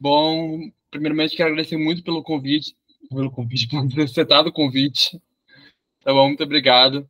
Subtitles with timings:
[0.00, 2.74] Bom, primeiramente quero agradecer muito pelo convite,
[3.10, 5.20] pelo convite, por ter aceitado o convite.
[6.02, 7.06] Tá bom, muito obrigado.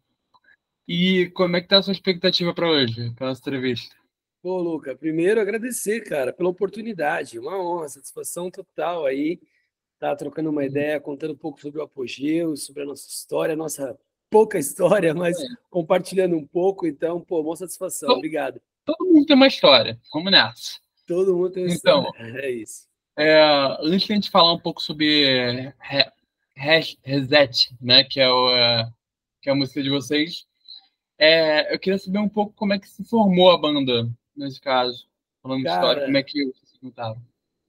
[0.88, 3.94] E como é que tá a sua expectativa para hoje, para nossa entrevista?
[4.42, 7.38] Pô, Luca, primeiro agradecer, cara, pela oportunidade.
[7.38, 9.38] Uma honra, satisfação total aí.
[10.00, 13.56] Tá trocando uma ideia, contando um pouco sobre o apogeu, sobre a nossa história, a
[13.56, 13.96] nossa
[14.28, 15.46] pouca história, mas é.
[15.68, 16.86] compartilhando um pouco.
[16.88, 18.08] Então, pô, boa satisfação.
[18.08, 18.60] Todo, Obrigado.
[18.84, 20.00] Todo mundo tem uma história.
[20.12, 20.80] Vamos nessa.
[21.10, 22.40] Todo mundo tem então, história.
[22.40, 22.86] É isso.
[23.18, 23.42] É,
[23.80, 25.74] antes de a gente falar um pouco sobre
[26.54, 28.88] Reset, né, que é, o, é,
[29.42, 30.46] que é a música de vocês,
[31.18, 35.08] é, eu queria saber um pouco como é que se formou a banda, nesse caso.
[35.42, 37.20] Falando Cara, de história, como é que vocês contaram.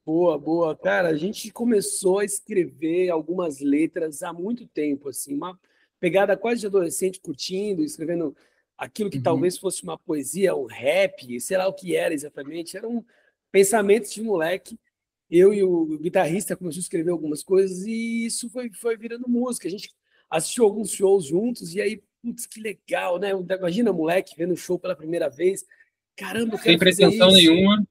[0.05, 0.77] Boa, boa.
[0.77, 5.59] Cara, a gente começou a escrever algumas letras há muito tempo, assim, uma
[5.99, 8.37] pegada quase de adolescente curtindo, escrevendo
[8.77, 9.23] aquilo que uhum.
[9.23, 12.77] talvez fosse uma poesia, um rap, sei lá o que era exatamente.
[12.77, 13.03] Era um
[13.51, 14.79] pensamento de moleque.
[15.29, 19.67] Eu e o guitarrista começamos a escrever algumas coisas e isso foi, foi virando música.
[19.67, 19.89] A gente
[20.29, 23.31] assistiu alguns shows juntos e aí putz, que legal, né?
[23.31, 25.65] Imagina moleque vendo o show pela primeira vez.
[26.15, 27.83] Caramba, Sem pretensão nenhuma.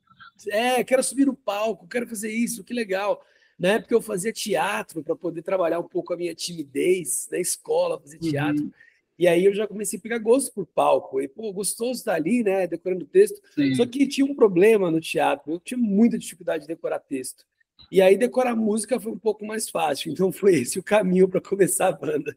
[0.48, 3.22] É, quero subir no palco, quero fazer isso, que legal.
[3.58, 8.00] Na época eu fazia teatro para poder trabalhar um pouco a minha timidez na escola,
[8.00, 8.64] fazer teatro.
[8.64, 8.72] Uhum.
[9.20, 11.20] E aí eu já comecei a pegar gosto por palco.
[11.20, 13.38] E, pô, gostoso estar ali, né, decorando texto.
[13.54, 13.74] Sim.
[13.74, 15.52] Só que tinha um problema no teatro.
[15.52, 17.44] Eu tinha muita dificuldade de decorar texto.
[17.92, 20.10] E aí decorar música foi um pouco mais fácil.
[20.10, 22.34] Então foi esse o caminho para começar a banda.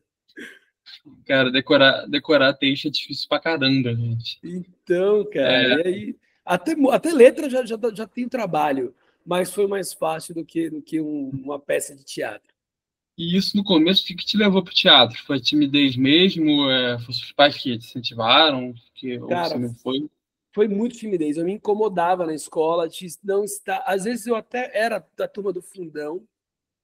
[1.25, 4.37] Cara, decorar, decorar texto é difícil pra caramba, gente.
[4.43, 5.87] Então, cara, é.
[5.87, 8.93] aí, até, até letra já, já, já tem trabalho,
[9.25, 12.52] mas foi mais fácil do que, do que um, uma peça de teatro.
[13.17, 15.23] E isso no começo, o que, te levou para o teatro?
[15.25, 16.69] Foi timidez mesmo?
[16.69, 18.73] É, foi os pais que te incentivaram?
[18.95, 20.09] Que, Cara, não foi?
[20.51, 21.37] Foi muito timidez.
[21.37, 23.83] Eu me incomodava na escola de não estar.
[23.85, 26.23] Às vezes eu até era da turma do fundão,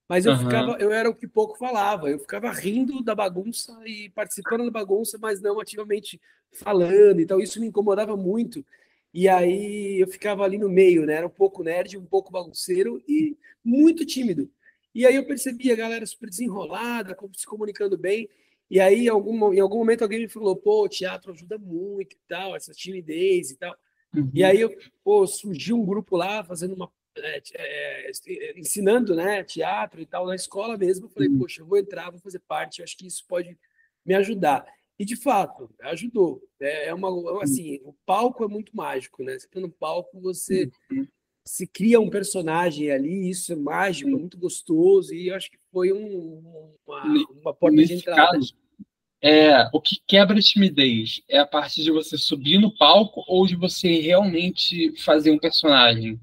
[0.08, 0.40] mas eu uhum.
[0.40, 2.10] ficava, eu era o que pouco falava.
[2.10, 6.22] Eu ficava rindo da bagunça e participando da bagunça, mas não ativamente
[6.52, 7.20] falando.
[7.22, 8.64] Então isso me incomodava muito.
[9.12, 11.16] E aí eu ficava ali no meio, né?
[11.16, 14.50] Era um pouco nerd, um pouco bagunceiro e muito tímido.
[14.94, 18.30] E aí eu percebi a galera super desenrolada, se comunicando bem.
[18.70, 22.14] E aí, em algum, em algum momento, alguém me falou: pô, o teatro ajuda muito
[22.14, 23.76] e tal, essa timidez e tal.
[24.16, 24.30] Uhum.
[24.34, 30.02] E aí, eu, pô, surgiu um grupo lá fazendo uma é, é, ensinando né, teatro
[30.02, 31.06] e tal na escola mesmo.
[31.06, 31.40] Eu falei, uhum.
[31.40, 33.58] poxa, eu vou entrar, vou fazer parte, eu acho que isso pode
[34.06, 34.66] me ajudar.
[34.98, 36.42] E de fato, ajudou.
[36.60, 39.40] É, é uma assim, o palco é muito mágico, né?
[39.40, 41.08] Você tá no palco, você uhum.
[41.50, 45.58] Se cria um personagem ali, isso é mágico, é muito gostoso, e eu acho que
[45.72, 47.04] foi um, uma,
[47.42, 48.34] uma porta Nesse de entrada.
[48.34, 48.54] Caso,
[49.20, 53.48] é, o que quebra a timidez é a parte de você subir no palco ou
[53.48, 56.22] de você realmente fazer um personagem?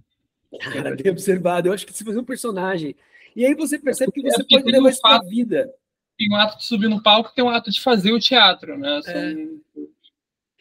[0.60, 1.66] Cara, bem observado.
[1.66, 2.94] Eu acho que se fazer um personagem.
[3.34, 5.74] E aí você percebe que você é pode levar isso para a vida.
[6.16, 9.00] Tem um ato de subir no palco, tem um ato de fazer o teatro, né?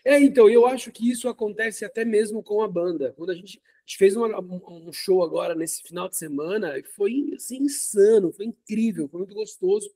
[0.04, 0.16] É.
[0.16, 3.14] é, então, eu acho que isso acontece até mesmo com a banda.
[3.16, 7.32] Quando a gente, a gente fez uma, um show agora nesse final de semana, foi
[7.36, 9.94] assim, insano, foi incrível, foi muito gostoso.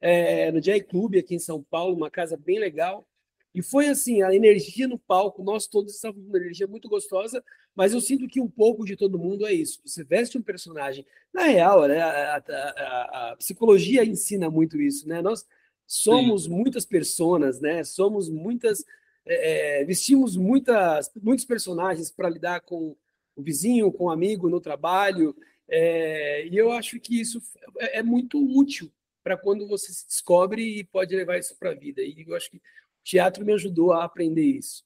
[0.00, 3.06] É, no Jazz Club aqui em São Paulo, uma casa bem legal.
[3.54, 7.42] E foi assim, a energia no palco, nós todos estávamos com uma energia muito gostosa,
[7.76, 9.80] mas eu sinto que um pouco de todo mundo é isso.
[9.84, 11.06] Você veste um personagem.
[11.32, 15.22] Na real, né, a, a, a, a psicologia ensina muito isso, né?
[15.22, 15.46] Nós
[15.86, 16.50] somos Sim.
[16.50, 17.84] muitas pessoas, né?
[17.84, 18.84] Somos muitas,
[19.24, 22.96] é, é, vestimos muitas, muitos personagens para lidar com
[23.38, 25.34] o vizinho, com o amigo no trabalho,
[25.68, 27.40] é, e eu acho que isso
[27.78, 28.90] é, é muito útil
[29.22, 32.02] para quando você se descobre e pode levar isso para a vida.
[32.02, 32.60] E eu acho que
[33.04, 34.82] teatro me ajudou a aprender isso.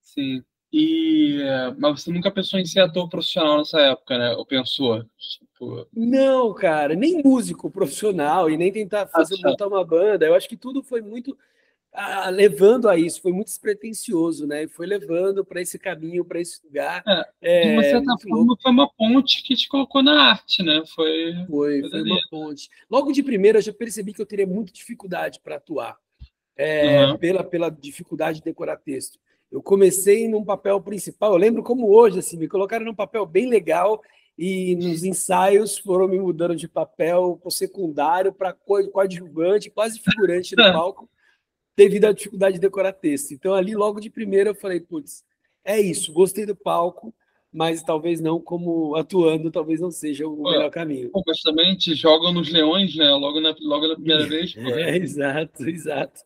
[0.00, 0.44] Sim.
[0.72, 1.40] E,
[1.78, 4.36] mas você nunca pensou em ser ator profissional nessa época, né?
[4.36, 5.04] Ou pensou?
[5.18, 5.88] Tipo...
[5.92, 10.26] Não, cara, nem músico profissional e nem tentar fazer ah, montar uma banda.
[10.26, 11.36] Eu acho que tudo foi muito
[11.92, 14.64] ah, levando a isso, foi muito despretensioso, né?
[14.64, 17.02] E foi levando para esse caminho, para esse lugar.
[17.06, 20.82] É, é, de uma certa forma, foi uma ponte que te colocou na arte, né?
[20.94, 22.68] Foi, foi, foi uma ponte.
[22.88, 25.96] Logo de primeira, eu já percebi que eu teria muita dificuldade para atuar
[26.56, 27.18] é, uhum.
[27.18, 29.18] pela, pela dificuldade de decorar texto.
[29.50, 33.48] Eu comecei num papel principal, eu lembro como hoje, assim, me colocaram num papel bem
[33.48, 34.00] legal
[34.38, 40.62] e nos ensaios foram me mudando de papel para secundário para coadjuvante, quase figurante no
[40.72, 41.10] palco,
[41.80, 43.32] devido à dificuldade de decorar texto.
[43.32, 45.24] Então, ali, logo de primeira, eu falei, putz,
[45.64, 47.14] é isso, gostei do palco,
[47.50, 51.10] mas talvez não como atuando, talvez não seja o melhor caminho.
[51.26, 53.10] Mas também te jogam nos leões, né?
[53.12, 54.54] Logo na, logo na primeira vez.
[54.58, 56.20] É, exato, exato.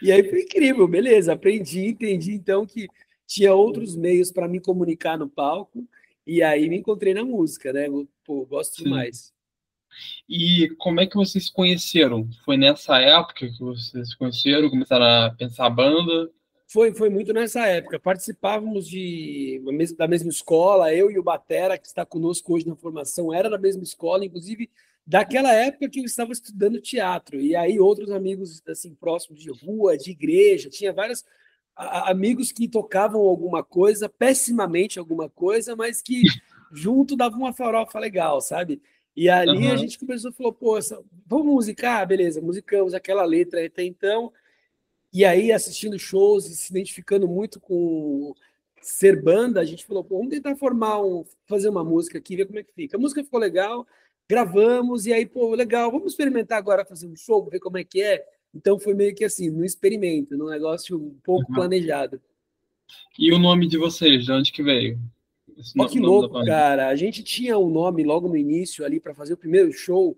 [0.00, 1.32] E aí foi incrível, beleza.
[1.32, 2.86] Aprendi, entendi então que
[3.26, 5.84] tinha outros meios para me comunicar no palco
[6.24, 7.86] E aí me encontrei na música, né?
[8.24, 9.34] Pô, gosto demais.
[10.28, 12.28] E como é que vocês se conheceram?
[12.44, 16.30] Foi nessa época que vocês se conheceram, começaram a pensar a banda?
[16.68, 18.00] Foi, foi muito nessa época.
[18.00, 19.62] Participávamos de,
[19.96, 23.58] da mesma escola, eu e o Batera, que está conosco hoje na formação, era da
[23.58, 24.68] mesma escola, inclusive
[25.06, 27.40] daquela época que eu estava estudando teatro.
[27.40, 31.24] E aí outros amigos assim próximos de rua, de igreja, tinha vários
[31.76, 36.22] amigos que tocavam alguma coisa, pessimamente alguma coisa, mas que
[36.72, 38.82] junto davam uma farofa legal, sabe?
[39.16, 39.72] E ali uhum.
[39.72, 42.06] a gente começou a falar, pô, essa, vamos musicar?
[42.06, 44.30] Beleza, musicamos aquela letra até então.
[45.12, 48.34] E aí, assistindo shows e se identificando muito com
[48.82, 52.46] ser banda, a gente falou, pô, vamos tentar formar um, fazer uma música aqui, ver
[52.46, 52.96] como é que fica.
[52.96, 53.86] A música ficou legal,
[54.28, 58.02] gravamos, e aí, pô, legal, vamos experimentar agora fazer um show, ver como é que
[58.02, 58.22] é.
[58.54, 61.56] Então foi meio que assim, no experimento, num negócio um pouco uhum.
[61.56, 62.20] planejado.
[63.18, 64.98] E o nome de vocês, de onde que veio?
[65.78, 66.88] Olha que louco, cara.
[66.88, 70.16] A gente tinha um nome logo no início ali para fazer o primeiro show.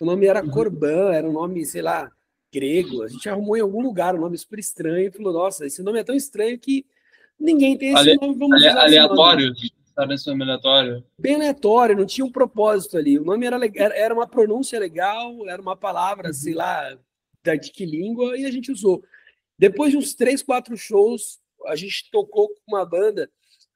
[0.00, 0.50] O nome era uhum.
[0.50, 2.10] Corban, era um nome, sei lá,
[2.52, 3.02] grego.
[3.02, 6.00] A gente arrumou em algum lugar um nome super estranho e falou: Nossa, esse nome
[6.00, 6.84] é tão estranho que
[7.38, 8.18] ninguém tem esse Ale...
[8.20, 8.34] nome.
[8.34, 8.70] Vamos Ale...
[8.70, 9.52] usar aleatório?
[9.94, 11.04] Sabe esse nome aleatório?
[11.18, 13.18] Bem aleatório, não tinha um propósito ali.
[13.18, 16.34] O nome era, era uma pronúncia legal, era uma palavra, uhum.
[16.34, 16.96] sei lá,
[17.44, 19.02] de que língua, e a gente usou.
[19.58, 23.30] Depois de uns três, quatro shows, a gente tocou com uma banda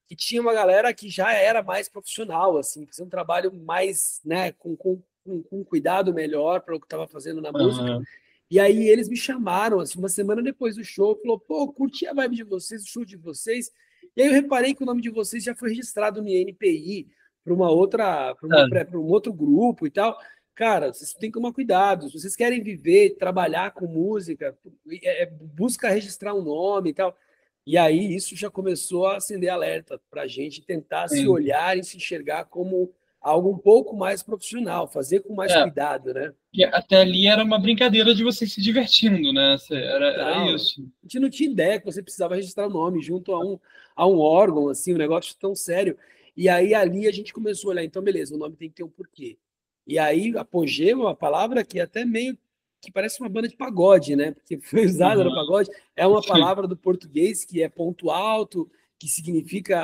[0.06, 4.53] que tinha uma galera que já era mais profissional, assim, fazia um trabalho mais, né,
[4.53, 7.97] com, com, com cuidado melhor para o que estava fazendo na música.
[7.97, 8.03] Uhum.
[8.49, 12.14] E aí eles me chamaram, assim, uma semana depois do show, falou, pô, curti a
[12.14, 13.73] vibe de vocês, o show de vocês.
[14.17, 17.09] E aí eu reparei que o nome de vocês já foi registrado no INPI
[17.44, 20.17] para uma outra, para um outro grupo e tal.
[20.55, 22.09] Cara, vocês têm que tomar cuidado.
[22.09, 24.56] Se vocês querem viver, trabalhar com música,
[25.02, 27.17] é, é busca registrar um nome e tal.
[27.66, 31.22] E aí isso já começou a acender alerta para a gente tentar Sim.
[31.22, 35.62] se olhar e se enxergar como algo um pouco mais profissional, fazer com mais é,
[35.62, 36.32] cuidado, né?
[36.72, 39.56] Até ali era uma brincadeira de você se divertindo, né?
[39.72, 40.80] Era, era isso.
[40.80, 43.58] A gente não tinha ideia que você precisava registrar o nome junto a um,
[43.96, 45.98] a um órgão, assim, um negócio tão sério.
[46.36, 48.84] E aí ali a gente começou a olhar, então beleza, o nome tem que ter
[48.84, 49.36] um porquê.
[49.84, 52.38] E aí apogeu uma palavra que até meio
[52.81, 54.32] que parece uma banda de pagode, né?
[54.32, 55.28] Porque foi usada uhum.
[55.28, 55.70] no pagode.
[55.94, 59.82] É uma palavra do português que é ponto alto, que significa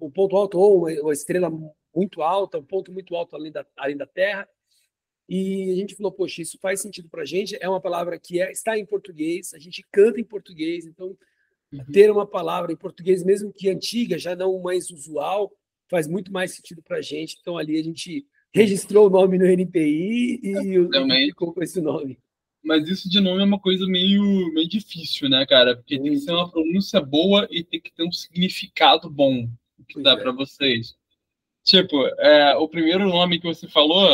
[0.00, 1.50] um ponto alto ou uma, estrela
[1.94, 4.48] muito alta, um ponto muito alto além da, além da Terra.
[5.28, 7.56] E a gente falou, poxa, isso faz sentido para a gente.
[7.60, 11.16] É uma palavra que é, está em português, a gente canta em português, então
[11.72, 11.84] uhum.
[11.92, 15.50] ter uma palavra em português, mesmo que antiga, já não mais usual,
[15.88, 17.38] faz muito mais sentido para a gente.
[17.40, 22.18] Então ali a gente registrou o nome no NPI e, e ficou com esse nome.
[22.64, 24.22] Mas isso de nome é uma coisa meio,
[24.54, 25.76] meio difícil, né, cara?
[25.76, 29.46] Porque tem que ser uma pronúncia boa e tem que ter um significado bom
[29.86, 30.16] que dá é.
[30.16, 30.96] para vocês.
[31.62, 34.08] Tipo, é, o primeiro nome que você falou,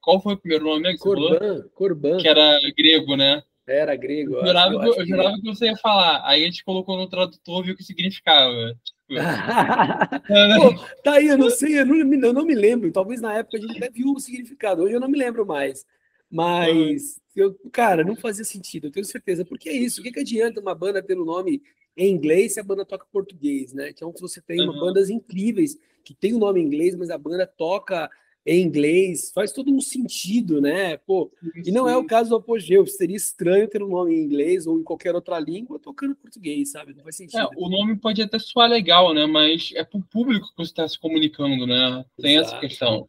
[0.00, 1.62] qual foi o primeiro nome que Corban, você falou?
[1.74, 2.18] Corban.
[2.18, 3.42] Que era grego, né?
[3.66, 4.34] Era grego.
[4.34, 5.42] Eu jurava, eu, eu jurava que...
[5.44, 6.22] você ia falar.
[6.24, 8.76] Aí a gente colocou no tradutor e viu o que significava.
[8.82, 9.20] Tipo...
[10.60, 12.90] Pô, tá aí, eu não sei, eu não, eu não me lembro.
[12.90, 14.82] Talvez na época a gente até viu o significado.
[14.82, 15.86] Hoje eu não me lembro mais.
[16.32, 19.44] Mas, eu, cara, não fazia sentido, eu tenho certeza.
[19.44, 21.62] Porque é isso, o que, que adianta uma banda ter o um nome
[21.94, 23.90] em inglês se a banda toca português, né?
[23.90, 24.80] Então, se você tem uhum.
[24.80, 28.10] bandas incríveis que tem o um nome em inglês, mas a banda toca
[28.44, 30.96] em inglês, faz todo um sentido, né?
[30.96, 31.30] Pô,
[31.64, 34.80] e não é o caso do Apogeu, seria estranho ter um nome em inglês ou
[34.80, 36.94] em qualquer outra língua tocando português, sabe?
[36.94, 37.38] Não faz sentido.
[37.40, 39.26] É, o nome pode até soar legal, né?
[39.26, 42.04] Mas é para o público que você está se comunicando, né?
[42.20, 42.54] Tem Exato.
[42.54, 43.08] essa questão.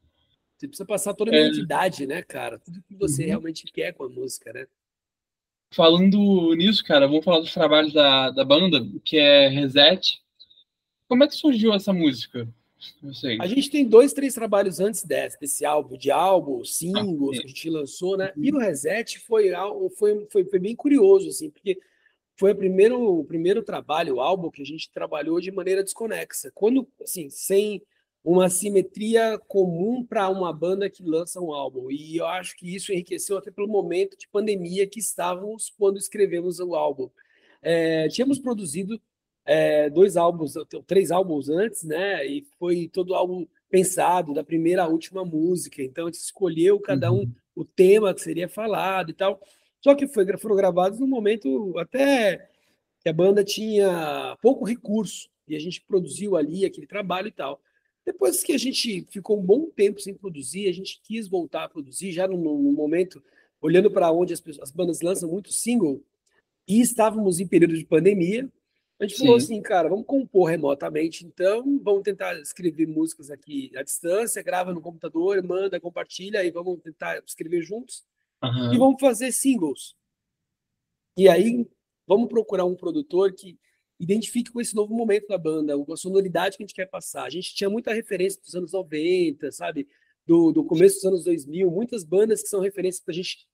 [0.64, 1.42] Você precisa passar toda a é...
[1.42, 2.58] identidade, né, cara?
[2.58, 3.28] Tudo que você uhum.
[3.28, 4.66] realmente quer com a música, né?
[5.74, 10.22] Falando nisso, cara, vamos falar dos trabalhos da, da banda, que é Reset.
[11.08, 12.48] Como é que surgiu essa música?
[13.42, 17.46] A gente tem dois, três trabalhos antes desse, desse álbum, de álbum, singles ah, que
[17.46, 18.32] a gente lançou, né?
[18.36, 18.44] Uhum.
[18.44, 19.52] E o Reset foi,
[19.98, 21.78] foi, foi, foi bem curioso, assim, porque
[22.38, 26.52] foi o primeiro, o primeiro trabalho, o álbum que a gente trabalhou de maneira desconexa.
[26.54, 27.82] Quando, assim, sem
[28.24, 31.92] uma simetria comum para uma banda que lança um álbum.
[31.92, 36.60] E eu acho que isso enriqueceu até pelo momento de pandemia que estávamos quando escrevemos
[36.60, 37.10] o álbum.
[37.62, 39.00] É, tínhamos produzido
[39.46, 40.54] é, dois álbuns,
[40.88, 42.26] três álbuns antes, né?
[42.26, 45.82] E foi todo álbum pensado, da primeira à última música.
[45.82, 47.34] Então a gente escolheu cada um uhum.
[47.56, 49.42] o tema que seria falado e tal.
[49.82, 52.50] Só que foi, foram gravados num momento até
[53.02, 57.60] que a banda tinha pouco recurso e a gente produziu ali aquele trabalho e tal.
[58.06, 61.70] Depois que a gente ficou um bom tempo sem produzir, a gente quis voltar a
[61.70, 63.24] produzir, já no, momento,
[63.62, 66.04] olhando para onde as, pessoas, as bandas lançam muito single,
[66.68, 68.50] e estávamos em período de pandemia,
[69.00, 69.26] A gente Sim.
[69.26, 74.74] falou assim, cara, vamos compor remotamente, então, vamos tentar escrever músicas aqui à distância, grava
[74.74, 78.04] no computador, manda, compartilha, e vamos tentar escrever juntos.
[78.44, 78.74] Uhum.
[78.74, 79.96] E vamos fazer singles.
[81.18, 81.66] E aí,
[82.06, 83.58] vamos procurar um produtor que
[84.04, 87.26] identifique com esse novo momento da banda, a sonoridade que a gente quer passar.
[87.26, 89.88] A gente tinha muita referência dos anos 90, sabe?
[90.26, 93.48] Do, do começo dos anos 2000, muitas bandas que são referências para a gente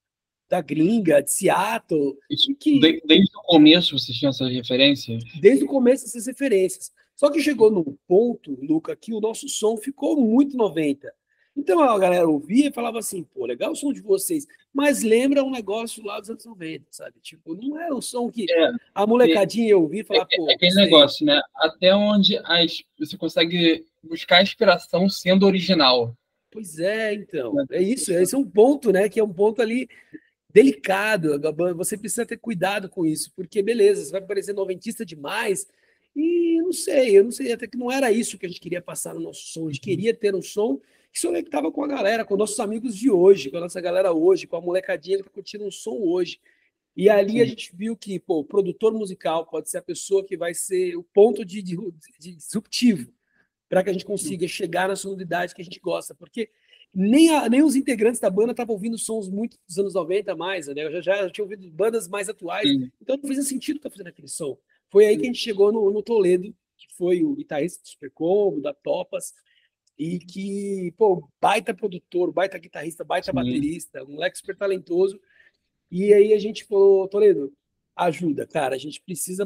[0.50, 2.18] da gringa, de Seattle.
[2.30, 5.24] Isso, que, desde o começo vocês tinham essas referências?
[5.40, 6.92] Desde o começo essas referências.
[7.16, 11.14] Só que chegou num ponto, Luca, que o nosso som ficou muito 90.
[11.56, 15.44] Então a galera ouvia e falava assim, pô, legal o som de vocês, mas lembra
[15.44, 17.20] um negócio lá dos anos 90, sabe?
[17.22, 20.50] Tipo, não é o som que é, a molecadinha é, ouvia e falava, é, pô.
[20.50, 21.42] É aquele negócio, né?
[21.56, 26.16] Até onde as, você consegue buscar inspiração sendo original.
[26.52, 27.54] Pois é, então.
[27.72, 29.08] É isso, esse é um ponto, né?
[29.10, 29.88] Que é um ponto ali
[30.52, 31.40] delicado.
[31.76, 35.68] Você precisa ter cuidado com isso, porque beleza, você vai parecer noventista demais.
[36.16, 38.82] E não sei, eu não sei, até que não era isso que a gente queria
[38.82, 39.68] passar no nosso som.
[39.68, 40.80] A gente queria ter um som
[41.12, 44.14] que se conectava com a galera, com nossos amigos de hoje, com a nossa galera
[44.14, 46.40] hoje, com a molecadinha que está curtindo um som hoje.
[46.96, 50.36] E ali a gente viu que pô, o produtor musical pode ser a pessoa que
[50.36, 51.78] vai ser o ponto de, de,
[52.20, 53.12] de disruptivo
[53.70, 56.50] para que a gente consiga chegar na sonoridade que a gente gosta, porque
[56.94, 60.68] nem, a, nem os integrantes da banda estavam ouvindo sons muito dos anos 90 mais,
[60.68, 60.84] né?
[60.84, 62.92] Eu já, já, já tinha ouvido bandas mais atuais, Sim.
[63.00, 64.58] então não fazia sentido estar tá fazendo aquele som.
[64.90, 68.10] Foi aí que a gente chegou no, no Toledo, que foi o guitarrista do Super
[68.12, 69.34] Combo, da Topas,
[70.00, 73.36] e que, pô, baita produtor, baita guitarrista, baita Sim.
[73.36, 75.20] baterista, um moleque super talentoso.
[75.92, 77.52] E aí a gente falou, Toledo,
[77.96, 79.46] ajuda, cara, a gente precisa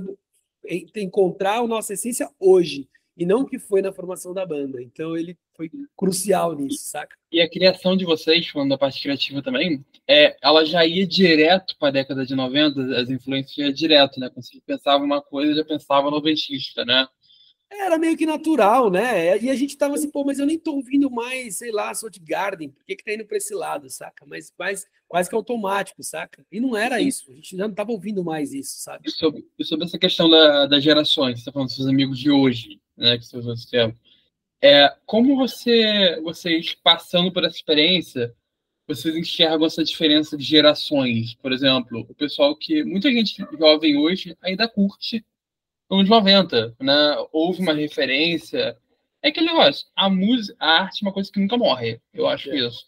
[0.96, 4.82] encontrar a nossa essência hoje e não o que foi na formação da banda.
[4.82, 7.16] Então ele foi crucial nisso, saca?
[7.32, 11.76] E a criação de vocês, falando da parte criativa também, é, ela já ia direto
[11.80, 14.30] para a década de 90, as influências já direto, né?
[14.30, 17.08] Quando você pensava uma coisa, já pensava noventista, né?
[17.80, 19.38] Era meio que natural, né?
[19.42, 22.12] E a gente tava assim, pô, mas eu nem tô ouvindo mais, sei lá, Soul
[22.22, 24.26] Garden, por que que tá indo para esse lado, saca?
[24.26, 26.46] Mas, mas quase que automático, saca?
[26.52, 27.08] E não era Sim.
[27.08, 29.08] isso, a gente já não tava ouvindo mais isso, sabe?
[29.08, 32.18] E sobre, e sobre essa questão da, das gerações, você tá falando dos seus amigos
[32.20, 33.94] de hoje, né, que você
[34.64, 38.34] é, como você, vocês passando por essa experiência,
[38.88, 41.36] vocês enxergam essa diferença de gerações?
[41.36, 45.26] Por exemplo, o pessoal que muita gente jovem hoje ainda curte
[45.96, 47.16] anos 90, né?
[47.32, 48.78] Houve uma referência.
[49.22, 52.52] É aquele negócio, a música, a arte é uma coisa que nunca morre, eu acho
[52.52, 52.58] é.
[52.58, 52.86] isso.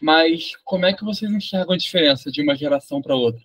[0.00, 3.42] Mas como é que vocês enxergam a diferença de uma geração para outra?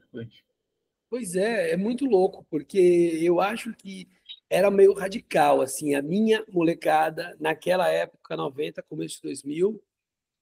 [1.09, 2.77] Pois é, é muito louco, porque
[3.21, 4.07] eu acho que
[4.49, 9.81] era meio radical, assim, a minha molecada, naquela época, 90, começo de 2000,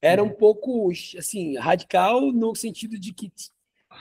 [0.02, 0.34] era um uhum.
[0.34, 3.32] pouco, assim, radical no sentido de que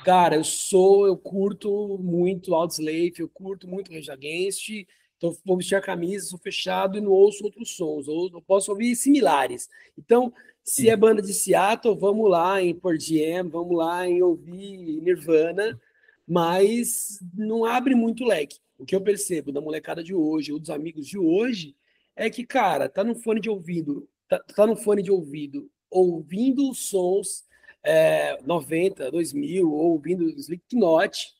[0.03, 4.69] Cara, eu sou, eu curto muito Outslave, eu curto muito Rage Against,
[5.17, 8.71] então vou vestir a camisa, sou fechado e não ouço outros sons, ou eu posso
[8.71, 9.69] ouvir similares.
[9.97, 10.33] Então,
[10.63, 10.89] se Sim.
[10.89, 15.81] é banda de Seattle, vamos lá em Pearl Jam, vamos lá em ouvir Nirvana,
[16.27, 18.59] mas não abre muito leque.
[18.79, 21.77] O que eu percebo da molecada de hoje, ou dos amigos de hoje,
[22.17, 26.71] é que, cara, tá no fone de ouvido, tá, tá no fone de ouvido, ouvindo
[26.71, 27.45] os sons
[27.85, 31.35] é, 90, 2000, ou ouvindo Slipknot,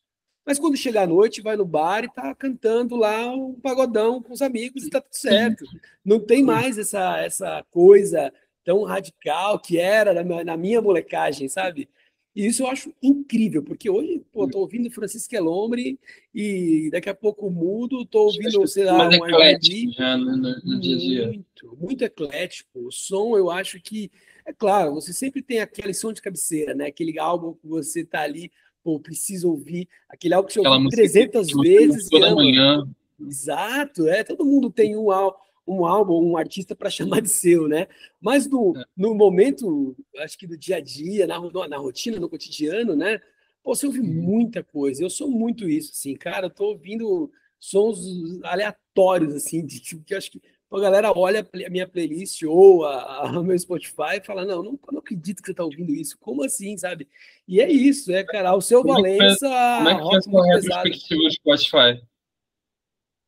[0.47, 4.33] mas quando chega à noite, vai no bar e tá cantando lá um pagodão com
[4.33, 5.65] os amigos e tá tudo certo.
[6.05, 8.31] Não tem mais essa, essa coisa
[8.63, 11.89] tão radical que era na, minha molecagem, sabe?
[12.35, 15.99] E isso eu acho incrível, porque hoje, pô, tô ouvindo Francisco Elombre
[16.35, 20.97] e daqui a pouco mudo, tô ouvindo, sei lá, um eclético já no, no, dia
[20.97, 21.27] a dia.
[21.27, 22.87] Muito, muito eclético.
[22.87, 24.11] O som, eu acho que
[24.45, 26.87] é claro, você sempre tem aquele som de cabeceira, né?
[26.87, 28.51] Aquele álbum que você tá ali,
[28.83, 32.09] pô, precisa ouvir, aquele álbum que você ouviu 300 vezes.
[32.09, 32.85] Toda manhã.
[33.21, 34.25] Exato, é.
[34.25, 35.07] Todo mundo tem um,
[35.67, 37.87] um álbum, um artista para chamar de seu, né?
[38.21, 38.85] Mas no, é.
[38.97, 43.21] no momento, acho que do dia a dia, na, na rotina, no cotidiano, né?
[43.63, 44.07] Pô, você ouve uhum.
[44.07, 45.03] muita coisa.
[45.03, 46.47] Eu sou muito isso, assim, cara.
[46.47, 47.99] Eu tô ouvindo sons
[48.43, 52.85] aleatórios, assim, de tipo, que eu acho que a galera olha a minha playlist ou
[52.85, 56.19] a, a meu Spotify e fala: não, não, não acredito que você está ouvindo isso.
[56.19, 57.09] Como assim, sabe?
[57.49, 58.55] E é isso, é, cara.
[58.55, 59.49] O seu como Valença.
[59.79, 62.03] como é que foi a sua retrospectiva do Spotify?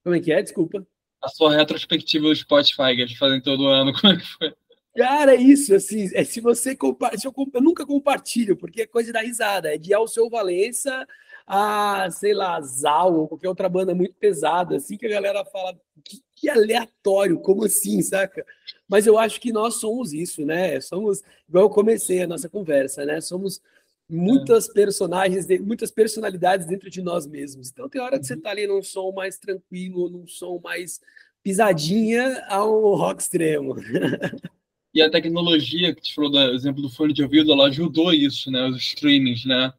[0.02, 0.42] Como é que é?
[0.42, 0.86] Desculpa.
[1.26, 4.54] A sua retrospectiva do Spotify, que eles fazem todo ano, como é que foi?
[4.96, 9.12] Cara, é isso, assim, é se você compartilha, eu, eu, nunca compartilho, porque é coisa
[9.12, 11.06] da risada, é de ao seu Valença
[11.46, 15.78] a, sei lá, Zal, ou qualquer outra banda muito pesada, assim, que a galera fala,
[16.02, 18.44] que, que aleatório, como assim, saca?
[18.88, 20.80] Mas eu acho que nós somos isso, né?
[20.80, 23.20] Somos, igual eu comecei a nossa conversa, né?
[23.20, 23.60] Somos
[24.08, 27.70] muitas personagens, muitas personalidades dentro de nós mesmos.
[27.70, 28.40] Então tem hora que você uhum.
[28.40, 31.00] tá ali num som mais tranquilo, num som mais
[31.42, 33.74] pisadinha ao rock extremo.
[34.94, 38.50] E a tecnologia, que te falou do exemplo do fone de ouvido, ela ajudou isso,
[38.50, 38.66] né?
[38.66, 39.70] Os streamings, né?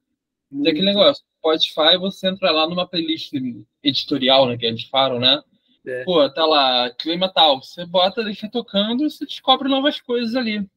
[0.52, 3.34] Tem aquele negócio, Spotify, você entra lá numa playlist
[3.82, 4.56] editorial, né?
[4.56, 5.42] Que eles falam, né?
[5.88, 6.04] É.
[6.04, 7.64] Pô, tá lá, clima tal.
[7.64, 10.70] Você bota, deixa tocando e você descobre novas coisas ali.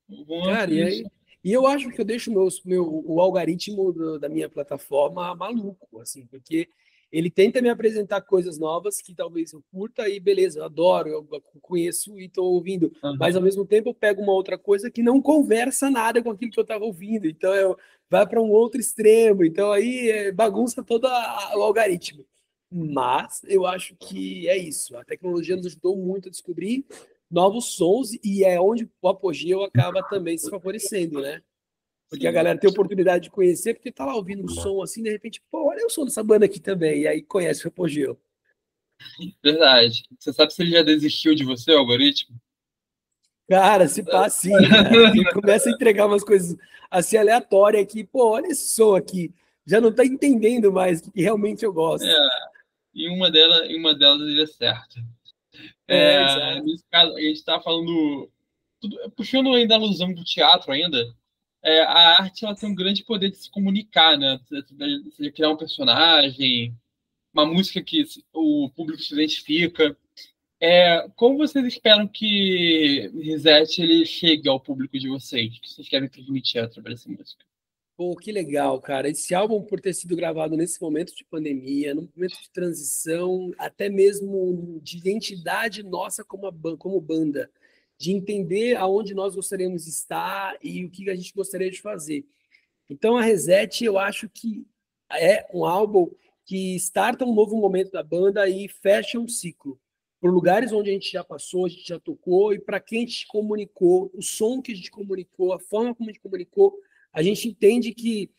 [0.45, 1.07] Cara, e aí,
[1.43, 6.01] e eu acho que eu deixo meus, meu, o algoritmo do, da minha plataforma maluco,
[6.01, 6.69] assim, porque
[7.11, 11.43] ele tenta me apresentar coisas novas que talvez eu curta e beleza, eu adoro, eu
[11.61, 13.17] conheço e estou ouvindo, uhum.
[13.19, 16.53] mas ao mesmo tempo eu pego uma outra coisa que não conversa nada com aquilo
[16.53, 17.77] que eu estava ouvindo, então eu,
[18.09, 22.25] vai para um outro extremo, então aí é, bagunça todo a, o algoritmo.
[22.73, 26.87] Mas eu acho que é isso, a tecnologia nos ajudou muito a descobrir
[27.31, 31.43] novos sons e é onde o apogeu acaba também se favorecendo, né?
[32.09, 35.11] Porque a galera tem oportunidade de conhecer, porque tá lá ouvindo um som assim, de
[35.11, 38.21] repente, pô, olha o som dessa banda aqui também, e aí conhece o apogeu.
[39.43, 40.03] Verdade.
[40.19, 42.37] Você sabe se ele já desistiu de você, algoritmo?
[43.49, 44.49] Cara, se passa
[45.33, 46.57] começa a entregar umas coisas
[46.91, 49.33] assim aleatórias aqui, pô, olha esse som aqui,
[49.67, 52.07] já não tá entendendo mais o que realmente eu gosto.
[52.07, 52.29] É,
[52.95, 55.01] e uma delas, uma delas ele é certo.
[55.91, 58.31] É, é nesse caso, a gente está falando.
[58.81, 61.05] Tudo, puxando ainda a alusão do teatro ainda,
[61.63, 64.41] é, a arte ela tem um grande poder de se comunicar, né?
[65.19, 66.75] De criar um personagem,
[67.33, 69.97] uma música que o público se identifica.
[70.63, 75.57] É, como vocês esperam que Reset ele chegue ao público de vocês?
[75.57, 77.45] O que vocês querem transmitir através dessa música?
[78.01, 79.11] Pô, que legal, cara.
[79.11, 83.91] Esse álbum, por ter sido gravado nesse momento de pandemia, num momento de transição, até
[83.91, 87.51] mesmo de identidade nossa como, como banda,
[87.99, 92.25] de entender aonde nós gostaríamos de estar e o que a gente gostaria de fazer.
[92.89, 94.67] Então, a Reset, eu acho que
[95.13, 96.11] é um álbum
[96.47, 99.79] que starta um novo momento da banda e fecha um ciclo.
[100.19, 103.07] Por lugares onde a gente já passou, a gente já tocou, e para quem a
[103.07, 106.81] gente comunicou, o som que a gente comunicou, a forma como a gente comunicou,
[107.13, 108.31] a gente entende que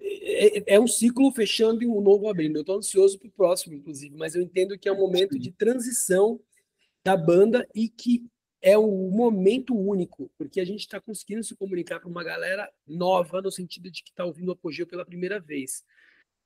[0.00, 2.56] é, é, é um ciclo fechando e um novo abrindo.
[2.56, 5.50] Eu estou ansioso para o próximo, inclusive, mas eu entendo que é um momento de
[5.50, 6.40] transição
[7.04, 8.24] da banda e que
[8.62, 13.40] é um momento único, porque a gente está conseguindo se comunicar com uma galera nova,
[13.40, 15.82] no sentido de que está ouvindo o Apogeu pela primeira vez.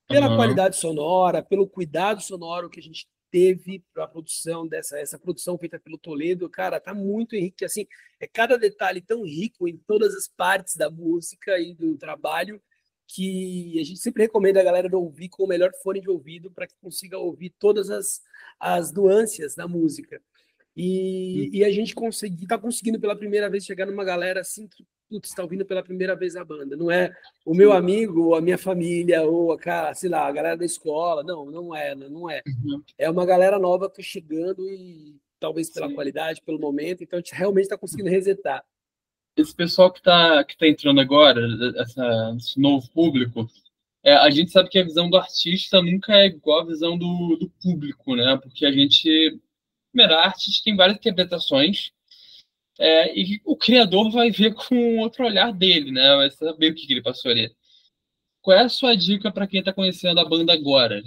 [0.07, 0.37] Pela uhum.
[0.37, 5.59] qualidade sonora, pelo cuidado sonoro que a gente teve para a produção dessa essa produção
[5.59, 7.85] feita pelo Toledo, cara, tá muito rico, assim,
[8.21, 12.63] é cada detalhe tão rico em todas as partes da música e do trabalho
[13.09, 16.49] que a gente sempre recomenda a galera de ouvir com o melhor fone de ouvido
[16.53, 18.23] para que consiga ouvir todas as,
[18.61, 20.23] as nuances da música.
[20.77, 24.87] E, e a gente conseguir, tá conseguindo pela primeira vez chegar numa galera assim que
[25.09, 26.77] putz, está ouvindo pela primeira vez a banda.
[26.77, 27.15] Não é
[27.45, 30.65] o meu amigo, ou a minha família, ou a, cara, sei lá, a galera da
[30.65, 31.23] escola.
[31.23, 32.43] Não, não é, não é.
[32.47, 32.83] Uhum.
[32.99, 35.95] É uma galera nova que está chegando e talvez pela Sim.
[35.95, 38.65] qualidade, pelo momento, então a gente realmente está conseguindo resetar.
[39.37, 41.41] Esse pessoal que está que tá entrando agora,
[41.77, 43.47] essa, esse novo público,
[44.03, 47.37] é, a gente sabe que a visão do artista nunca é igual à visão do,
[47.37, 48.39] do público, né?
[48.43, 49.39] Porque a gente,
[49.93, 51.91] primeiro, a arte tem várias interpretações,
[52.79, 56.17] é, e o criador vai ver com outro olhar dele, né?
[56.17, 57.51] Vai saber o que, que ele passou ali.
[58.41, 61.03] Qual é a sua dica para quem está conhecendo a banda agora?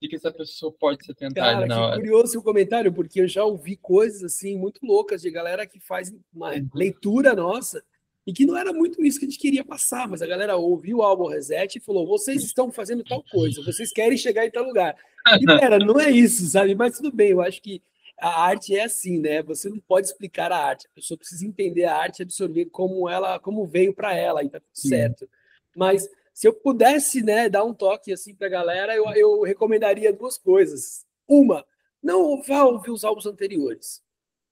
[0.00, 1.96] O que, essa pessoa pode se tentar Cara, na hora?
[1.96, 6.14] curioso o comentário, porque eu já ouvi coisas assim muito loucas de galera que faz
[6.32, 6.68] uma uhum.
[6.72, 7.82] leitura nossa
[8.24, 10.98] e que não era muito isso que a gente queria passar, mas a galera ouviu
[10.98, 14.64] o álbum Reset e falou: vocês estão fazendo tal coisa, vocês querem chegar em tal
[14.64, 14.94] lugar.
[15.40, 16.74] E pera, não é isso, sabe?
[16.74, 17.82] Mas tudo bem, eu acho que
[18.20, 19.42] a arte é assim, né?
[19.42, 20.86] Você não pode explicar a arte.
[20.86, 24.60] A pessoa precisa entender a arte, absorver como ela, como veio para ela e tá
[24.60, 24.88] tudo Sim.
[24.88, 25.28] certo.
[25.76, 30.12] Mas se eu pudesse, né, dar um toque assim para a galera, eu, eu recomendaria
[30.12, 31.04] duas coisas.
[31.26, 31.64] Uma,
[32.02, 34.02] não vá ouvir os álbuns anteriores.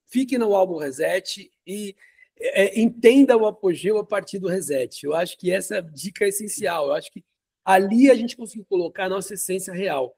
[0.07, 1.96] Fique no álbum Reset e
[2.38, 5.05] é, entenda o apogeu a partir do Reset.
[5.05, 6.87] Eu acho que essa dica é essencial.
[6.87, 7.24] Eu acho que
[7.64, 10.16] ali a gente conseguiu colocar a nossa essência real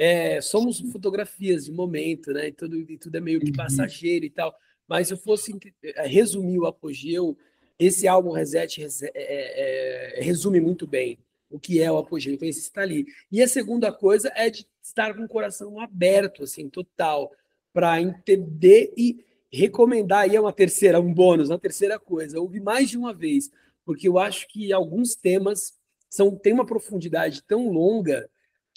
[0.00, 2.48] é, somos fotografias de momento, né?
[2.48, 3.56] E tudo, e tudo é meio que uhum.
[3.56, 4.56] passageiro e tal.
[4.88, 7.36] Mas se eu fosse é, resumir o apogeu,
[7.78, 11.18] esse álbum Reset é, é, é, resume muito bem
[11.50, 12.32] o que é o apogeu.
[12.32, 13.04] Então, esse está ali.
[13.30, 17.30] E a segunda coisa é de estar com o coração aberto, assim, total,
[17.70, 20.30] para entender e recomendar.
[20.30, 22.40] E é uma terceira, um bônus, uma terceira coisa.
[22.40, 23.50] Ouvir mais de uma vez,
[23.84, 25.74] porque eu acho que alguns temas
[26.08, 28.30] são têm uma profundidade tão longa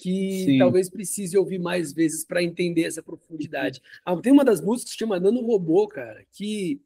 [0.04, 0.58] que Sim.
[0.58, 3.82] talvez precise ouvir mais vezes para entender essa profundidade.
[4.04, 6.82] Ah, tem uma das músicas que chama Nano Robô, cara, que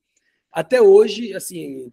[0.51, 1.91] até hoje, assim,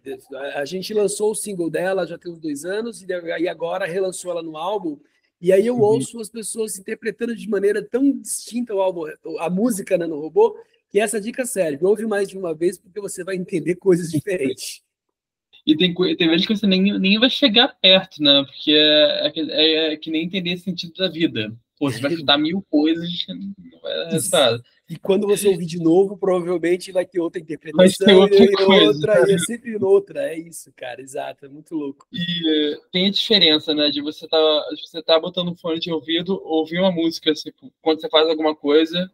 [0.53, 4.43] a gente lançou o single dela já tem uns dois anos, e agora relançou ela
[4.43, 4.99] no álbum.
[5.41, 5.81] E aí eu uhum.
[5.81, 9.05] ouço as pessoas interpretando de maneira tão distinta o álbum,
[9.39, 10.55] a música né, no robô,
[10.91, 11.83] que essa dica serve.
[11.83, 14.84] Ouve mais de uma vez, porque você vai entender coisas diferentes.
[15.65, 18.43] E tem, tem vezes que você nem, nem vai chegar perto, né?
[18.45, 21.51] Porque é, é, é que nem entender o sentido da vida.
[21.77, 24.63] Pô, você vai chutar mil coisas e não vai dar resultado.
[24.89, 28.85] E quando você ouvir de novo, provavelmente vai ter outra interpretação ter outra e, coisa,
[28.85, 30.21] outra, e é sempre outra.
[30.31, 32.07] É isso, cara, exato, é muito louco.
[32.13, 34.37] E uh, tem a diferença, né, de você tá,
[34.71, 37.51] você tá botando um fone de ouvido, ouvir uma música, assim,
[37.81, 39.11] quando você faz alguma coisa,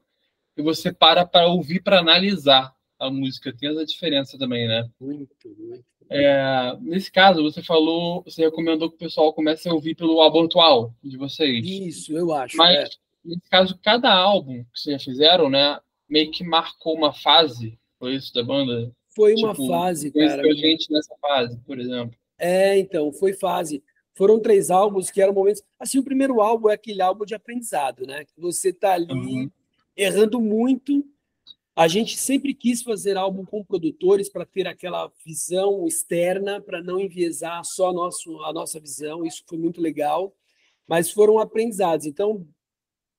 [0.56, 3.56] e você para para ouvir, para analisar a música.
[3.58, 4.88] Tem essa diferença também, né?
[5.00, 5.91] Muito, muito.
[6.13, 10.43] É, nesse caso, você falou, você recomendou que o pessoal comece a ouvir pelo álbum
[10.43, 11.65] atual de vocês.
[11.65, 12.58] Isso, eu acho.
[12.58, 12.89] Mas, é.
[13.24, 18.15] nesse caso, cada álbum que vocês já fizeram, né, meio que marcou uma fase, foi
[18.15, 18.91] isso da banda?
[19.15, 20.41] Foi uma tipo, fase, cara.
[20.41, 22.13] a gente nessa fase, por exemplo.
[22.38, 23.82] É, então, foi fase.
[24.13, 25.63] Foram três álbuns que eram momentos.
[25.80, 28.26] Assim, o primeiro álbum é aquele álbum de aprendizado, né?
[28.26, 29.50] Que você tá ali uhum.
[29.95, 31.06] errando muito
[31.76, 37.00] a gente sempre quis fazer álbum com produtores para ter aquela visão externa, para não
[37.00, 39.26] enviesar só a, nosso, a nossa visão.
[39.26, 40.36] Isso foi muito legal,
[40.86, 42.06] mas foram aprendizados.
[42.06, 42.46] Então,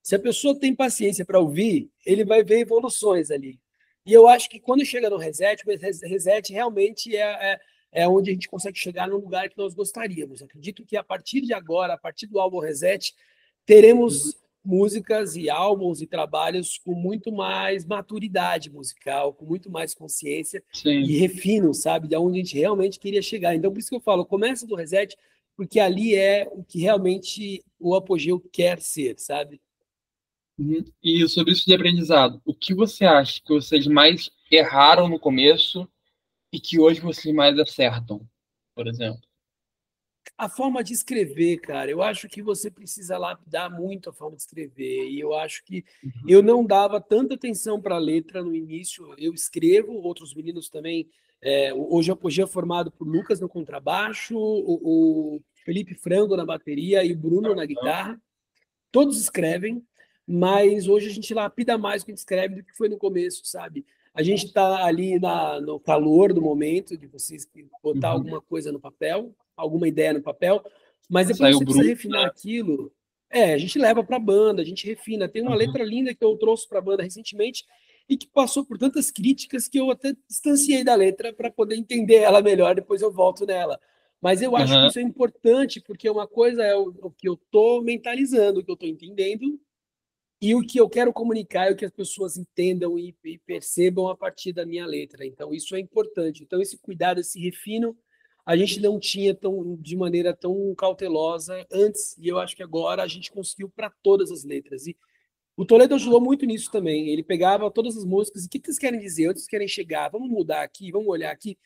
[0.03, 3.59] se a pessoa tem paciência para ouvir, ele vai ver evoluções ali.
[4.05, 7.59] E eu acho que quando chega no reset, o reset realmente é, é,
[8.03, 10.41] é onde a gente consegue chegar no lugar que nós gostaríamos.
[10.43, 13.13] Acredito que a partir de agora, a partir do álbum reset,
[13.65, 20.63] teremos músicas e álbuns e trabalhos com muito mais maturidade musical, com muito mais consciência
[20.71, 21.01] Sim.
[21.01, 23.53] e refino, sabe, de onde a gente realmente queria chegar.
[23.53, 25.17] Então, por isso que eu falo, começa do reset,
[25.55, 29.61] porque ali é o que realmente o apogeu quer ser, sabe?
[30.57, 30.83] Uhum.
[31.03, 35.87] E sobre isso de aprendizado, o que você acha que vocês mais erraram no começo
[36.51, 38.21] e que hoje vocês mais acertam,
[38.75, 39.21] por exemplo?
[40.37, 44.41] A forma de escrever, cara, eu acho que você precisa lapidar muito a forma de
[44.41, 45.09] escrever.
[45.09, 46.11] E eu acho que uhum.
[46.27, 49.13] eu não dava tanta atenção para a letra no início.
[49.17, 51.09] Eu escrevo, outros meninos também.
[51.41, 57.03] É, hoje Apogeu é formado por Lucas no contrabaixo, o, o, Felipe Frango na bateria
[57.03, 58.19] e o Bruno na guitarra.
[58.91, 59.83] Todos escrevem,
[60.25, 62.97] mas hoje a gente lapida mais o que a gente escreve do que foi no
[62.97, 63.85] começo, sabe?
[64.13, 67.47] A gente está ali na, no calor do momento de vocês
[67.81, 68.17] botar uhum.
[68.17, 70.63] alguma coisa no papel, alguma ideia no papel,
[71.09, 72.93] mas depois Saiu você precisa refinar aquilo.
[73.29, 75.27] É, a gente leva para a banda, a gente refina.
[75.27, 75.57] Tem uma uhum.
[75.57, 77.65] letra linda que eu trouxe para a banda recentemente
[78.07, 82.17] e que passou por tantas críticas que eu até distanciei da letra para poder entender
[82.17, 83.79] ela melhor, depois eu volto nela.
[84.21, 84.81] Mas eu acho uhum.
[84.81, 88.63] que isso é importante, porque uma coisa é o, o que eu estou mentalizando, o
[88.63, 89.59] que eu estou entendendo,
[90.43, 94.09] e o que eu quero comunicar é o que as pessoas entendam e, e, percebam
[94.09, 95.25] a partir da minha letra.
[95.25, 96.43] Então, isso é importante.
[96.43, 97.97] Então, esse cuidado, esse refino,
[98.45, 103.01] a gente não tinha tão, de maneira tão cautelosa antes, e eu acho que agora
[103.01, 104.85] a gente conseguiu para todas as letras.
[104.85, 104.97] E
[105.55, 107.07] o Toledo ajudou muito nisso também.
[107.07, 110.09] Ele pegava todas as músicas e o que, eles querem dizer, onde eles querem chegar,
[110.09, 111.57] vamos mudar aqui, vamos olhar aqui.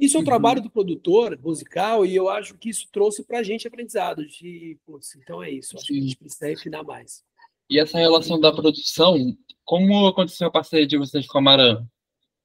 [0.00, 0.24] Isso é o uhum.
[0.24, 4.78] trabalho do produtor musical e eu acho que isso trouxe para a gente aprendizado de,
[4.86, 7.22] putz, então é isso, acho que a gente precisa refinar mais.
[7.68, 11.86] E essa relação da produção, como aconteceu a parceria de vocês com a Maran?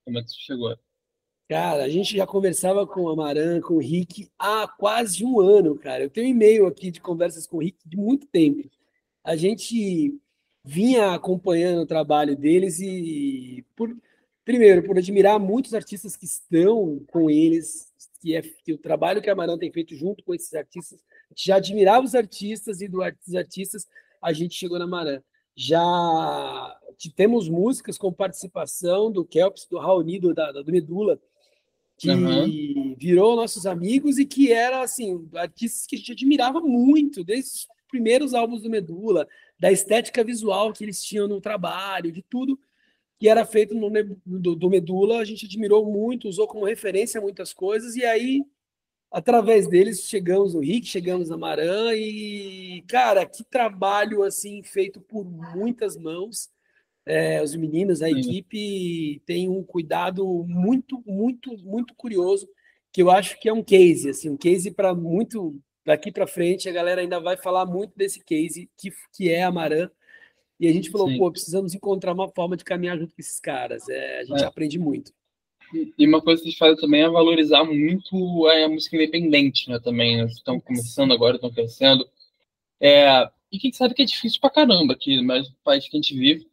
[0.04, 0.76] Como é que isso chegou?
[1.48, 5.78] Cara, a gente já conversava com o Amaran, com o Rick há quase um ano,
[5.78, 6.04] cara.
[6.04, 8.70] Eu tenho um e-mail aqui de conversas com o Rick de muito tempo.
[9.24, 10.18] A gente
[10.64, 13.94] vinha acompanhando o trabalho deles e, por,
[14.46, 19.30] primeiro, por admirar muitos artistas que estão com eles, que é que o trabalho que
[19.30, 21.00] a Amaran tem feito junto com esses artistas.
[21.30, 23.88] A gente já admirava os artistas e dos artistas
[24.22, 25.22] a gente chegou na Maran.
[25.56, 26.80] Já
[27.16, 31.20] temos músicas com participação do Kelps, do Raoni, do, da, do Medula,
[31.98, 32.96] que uhum.
[32.98, 37.68] virou nossos amigos e que era assim, artistas que a gente admirava muito, desde os
[37.90, 39.28] primeiros álbuns do Medula,
[39.60, 42.58] da estética visual que eles tinham no trabalho, de tudo
[43.20, 43.92] que era feito no,
[44.26, 48.44] do, do Medula, a gente admirou muito, usou como referência muitas coisas, e aí,
[49.12, 55.26] através deles, chegamos no Rick, chegamos na Maran, e, cara, que trabalho, assim, feito por
[55.26, 56.50] muitas mãos,
[57.06, 58.20] é, os meninos, a Sim.
[58.20, 62.48] equipe tem um cuidado muito, muito, muito curioso,
[62.94, 66.70] que eu acho que é um case, assim, um case para muito daqui para frente,
[66.70, 69.90] a galera ainda vai falar muito desse case que, que é a Maran.
[70.60, 71.18] E a gente falou, Sim.
[71.18, 73.90] pô, precisamos encontrar uma forma de caminhar junto com esses caras.
[73.90, 74.46] É, a gente é.
[74.46, 75.12] aprende muito.
[75.98, 79.80] E uma coisa que eles fazem também é valorizar muito a música independente, né?
[79.80, 80.26] Também, né?
[80.26, 82.08] estão começando agora, estão crescendo.
[82.80, 86.02] É, e quem sabe que é difícil pra caramba aqui, mas no país que a
[86.02, 86.50] gente vive.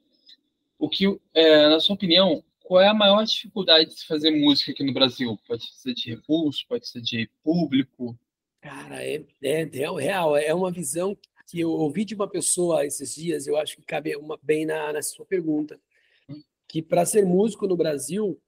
[0.79, 4.71] O que, é, na sua opinião, qual é a maior dificuldade de se fazer música
[4.71, 5.39] aqui no Brasil?
[5.47, 8.17] Pode ser de recurso, pode ser de público?
[8.61, 11.17] Cara, é, é, é real, é uma visão
[11.49, 14.93] que eu ouvi de uma pessoa esses dias, eu acho que cabe uma, bem na,
[14.93, 15.81] na sua pergunta,
[16.29, 16.43] hum.
[16.69, 18.39] que para ser músico no Brasil,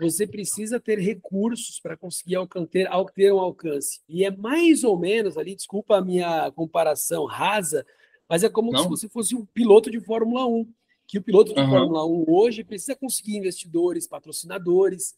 [0.00, 2.36] você precisa ter recursos para conseguir
[2.70, 4.00] ter, ter um alcance.
[4.08, 7.84] E é mais ou menos ali, desculpa a minha comparação rasa,
[8.28, 8.82] mas é como Não.
[8.82, 10.66] se você fosse um piloto de Fórmula 1.
[11.06, 11.68] Que o piloto de uhum.
[11.68, 15.16] Fórmula 1 hoje precisa conseguir investidores, patrocinadores.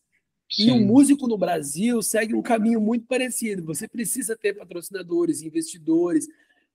[0.51, 0.69] Sim.
[0.69, 3.63] E o músico no Brasil segue um caminho muito parecido.
[3.67, 6.27] Você precisa ter patrocinadores, investidores,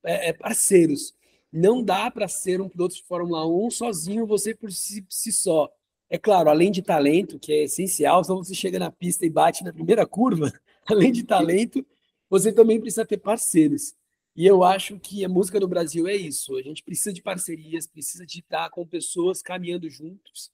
[0.04, 1.16] é, é, parceiros.
[1.52, 5.68] Não dá para ser um piloto de Fórmula 1 sozinho, você por si, si só.
[6.10, 9.64] É claro, além de talento, que é essencial, senão você chega na pista e bate
[9.64, 10.52] na primeira curva,
[10.88, 11.86] além de talento,
[12.30, 13.94] você também precisa ter parceiros.
[14.36, 16.56] E eu acho que a música no Brasil é isso.
[16.56, 20.52] A gente precisa de parcerias, precisa de estar com pessoas caminhando juntos.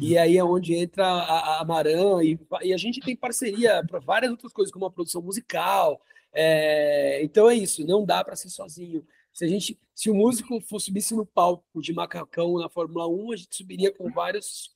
[0.00, 3.98] E aí é onde entra a, a Maran, e, e, a gente tem parceria para
[3.98, 6.00] várias outras coisas, como a produção musical.
[6.32, 9.06] É, então é isso, não dá para ser sozinho.
[9.32, 13.32] Se a gente, se o músico fosse subisse no palco de macacão na Fórmula 1,
[13.32, 14.72] a gente subiria com vários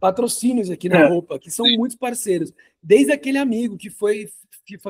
[0.00, 1.08] patrocínios aqui na é.
[1.08, 2.52] roupa, que são muitos parceiros.
[2.82, 4.28] Desde aquele amigo que foi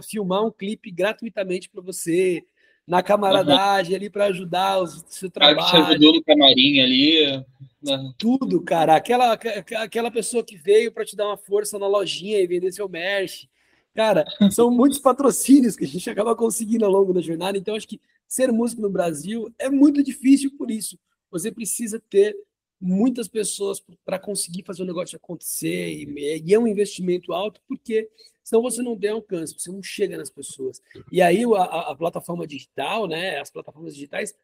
[0.03, 2.45] filmar um clipe gratuitamente para você,
[2.89, 3.97] na camaradagem uhum.
[3.97, 5.59] ali para ajudar o seu trabalho.
[5.59, 7.45] que te ajudou no camarim ali.
[7.83, 8.13] Né?
[8.17, 8.97] Tudo, cara.
[8.97, 9.39] Aquela,
[9.77, 13.47] aquela pessoa que veio para te dar uma força na lojinha e vender seu merch.
[13.95, 17.59] Cara, são muitos patrocínios que a gente acaba conseguindo ao longo da jornada.
[17.59, 20.99] Então, acho que ser músico no Brasil é muito difícil por isso.
[21.31, 22.35] Você precisa ter
[22.81, 28.09] muitas pessoas para conseguir fazer o negócio acontecer e, e, é um investimento alto porque
[28.45, 30.81] senão você não tem alcance, você não chega nas pessoas.
[31.11, 34.35] E aí a, a plataforma digital, né, as plataformas digitais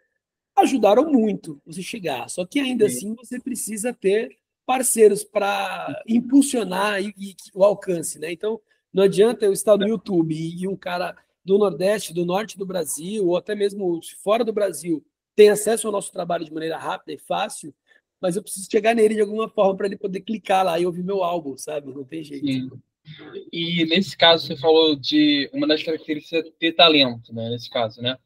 [0.57, 2.29] ajudaram muito você chegar.
[2.29, 2.97] Só que ainda Sim.
[2.97, 8.33] assim você precisa ter parceiros para impulsionar e, e, o alcance, né?
[8.33, 8.61] Então
[8.93, 12.65] não adianta eu estar no YouTube e, e um cara do Nordeste, do Norte do
[12.67, 15.05] Brasil ou até mesmo fora do Brasil
[15.37, 17.75] tem acesso ao nosso trabalho de maneira rápida e fácil
[18.21, 21.03] mas eu preciso chegar nele de alguma forma para ele poder clicar lá e ouvir
[21.03, 21.93] meu álbum, sabe?
[21.93, 22.47] Não tem jeito.
[22.47, 22.71] Sim.
[23.53, 27.51] E nesse caso, você falou de uma das características é ter talento, né?
[27.51, 28.17] Nesse caso, né?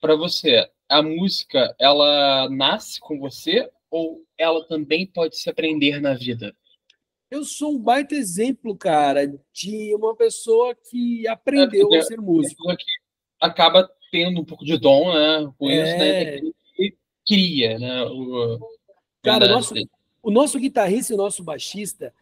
[0.00, 6.14] Para você, a música, ela nasce com você ou ela também pode se aprender na
[6.14, 6.54] vida?
[7.30, 12.64] Eu sou um baita exemplo, cara, de uma pessoa que aprendeu é, a ser músico.
[12.76, 12.84] Que
[13.40, 15.52] acaba tendo um pouco de dom, né?
[15.58, 15.74] Com é...
[15.74, 16.52] isso, né?
[16.78, 16.94] E
[17.26, 18.04] cria, né?
[18.04, 18.58] O,
[19.22, 19.74] Cara, o nosso,
[20.22, 22.12] o nosso guitarrista e o nosso baixista,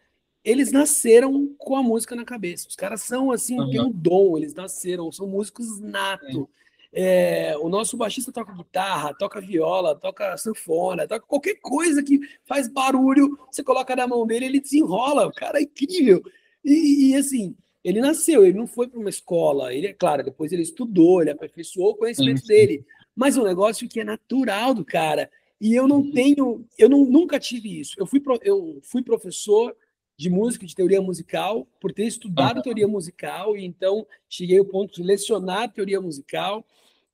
[0.43, 2.67] eles nasceram com a música na cabeça.
[2.67, 3.69] Os caras são assim, uhum.
[3.69, 6.49] tem um dom, eles nasceram, são músicos nato.
[6.91, 12.67] É, o nosso baixista toca guitarra, toca viola, toca sanfona, toca qualquer coisa que faz
[12.67, 15.27] barulho, você coloca na mão dele, ele desenrola.
[15.27, 16.23] O cara é incrível.
[16.63, 19.73] E, e assim, ele nasceu, ele não foi para uma escola.
[19.73, 22.53] Ele, é claro, depois ele estudou, ele aperfeiçoou o conhecimento sim, sim.
[22.53, 22.85] dele.
[23.15, 25.29] Mas é um negócio que é natural do cara.
[25.59, 27.95] E eu não tenho, eu não, nunca tive isso.
[27.97, 29.75] Eu fui, eu fui professor
[30.15, 34.95] de música, de teoria musical, por ter estudado teoria musical, e então cheguei ao ponto
[34.95, 36.65] de lecionar teoria musical.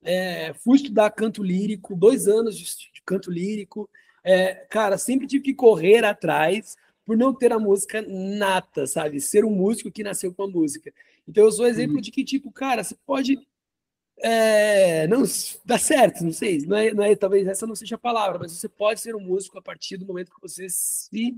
[0.02, 3.88] É, fui estudar canto lírico, dois anos de, de canto lírico.
[4.22, 9.20] É, cara, sempre tive que correr atrás por não ter a música nata, sabe?
[9.20, 10.92] Ser um músico que nasceu com a música.
[11.28, 12.00] Então eu sou exemplo uhum.
[12.00, 13.38] de que, tipo, cara, você pode
[14.18, 15.24] é, não
[15.64, 18.52] dá certo, não sei, não é, não é, talvez essa não seja a palavra, mas
[18.52, 21.36] você pode ser um músico a partir do momento que você se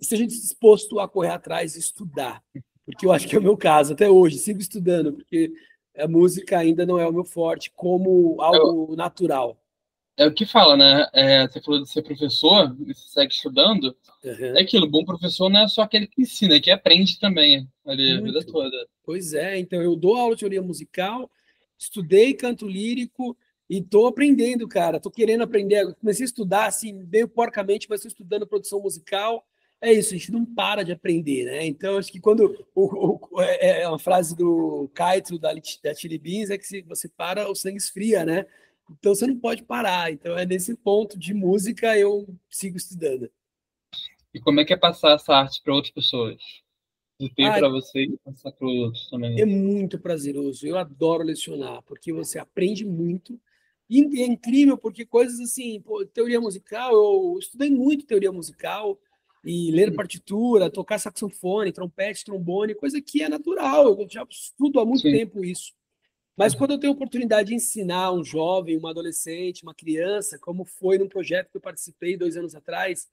[0.00, 2.42] esteja disposto a correr atrás e estudar,
[2.84, 5.52] porque eu acho que é o meu caso até hoje, sigo estudando, porque
[5.96, 9.58] a música ainda não é o meu forte como algo é, natural.
[10.16, 11.06] É o que fala, né?
[11.12, 13.96] É, você falou de ser professor, e você segue estudando.
[14.24, 14.56] Uhum.
[14.56, 18.12] É aquilo, bom professor não é só aquele que ensina, é que aprende também ali,
[18.12, 18.76] a vida toda.
[19.04, 21.30] Pois é, então eu dou aula de teoria musical,
[21.78, 23.36] estudei canto lírico
[23.68, 24.96] e estou aprendendo, cara.
[24.96, 25.94] Estou querendo aprender.
[25.96, 29.44] Comecei a estudar, assim, meio porcamente, mas estou estudando produção musical.
[29.80, 31.66] É isso, a gente não para de aprender, né?
[31.66, 32.66] Então, acho que quando.
[32.74, 36.80] O, o, é, é uma frase do Kaito, da, da Chili Beans, é que se
[36.82, 38.46] você para, o sangue esfria, né?
[38.90, 40.10] Então, você não pode parar.
[40.12, 43.30] Então, é nesse ponto de música eu sigo estudando.
[44.32, 46.36] E como é que é passar essa arte para outras pessoas?
[47.18, 49.40] De ter para você e passar para outros também.
[49.40, 50.66] É muito prazeroso.
[50.66, 53.40] Eu adoro lecionar, porque você aprende muito.
[53.88, 58.98] E é incrível, porque coisas assim, pô, teoria musical, eu estudei muito teoria musical,
[59.46, 64.00] e ler partitura, tocar saxofone, trompete, trombone, coisa que é natural.
[64.00, 65.12] Eu já estudo há muito Sim.
[65.12, 65.72] tempo isso.
[66.36, 70.64] Mas quando eu tenho a oportunidade de ensinar um jovem, uma adolescente, uma criança, como
[70.64, 73.08] foi num projeto que eu participei dois anos atrás,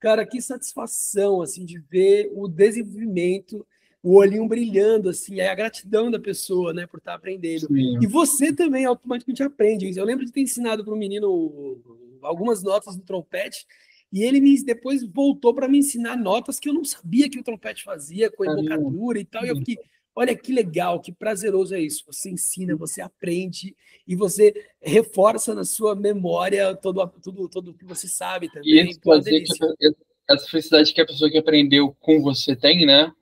[0.00, 3.66] Cara, que satisfação, assim, de ver o desenvolvimento,
[4.02, 7.66] o olhinho brilhando, assim, é a gratidão da pessoa, né, por estar aprendendo.
[7.66, 7.98] Sim.
[8.00, 9.96] E você também automaticamente aprende.
[9.96, 11.80] Eu lembro de ter ensinado para um menino
[12.22, 13.66] algumas notas do trompete,
[14.12, 17.42] e ele me, depois voltou para me ensinar notas que eu não sabia que o
[17.42, 19.78] trompete fazia, com embocadura e tal, e eu fiquei,
[20.18, 22.02] olha que legal, que prazeroso é isso.
[22.06, 23.76] Você ensina, você aprende
[24.06, 24.52] e você
[24.82, 28.68] reforça na sua memória todo tudo, tudo que você sabe também.
[28.68, 29.94] E isso pode dizer que
[30.28, 33.12] essa felicidade que a pessoa que aprendeu com você tem, né?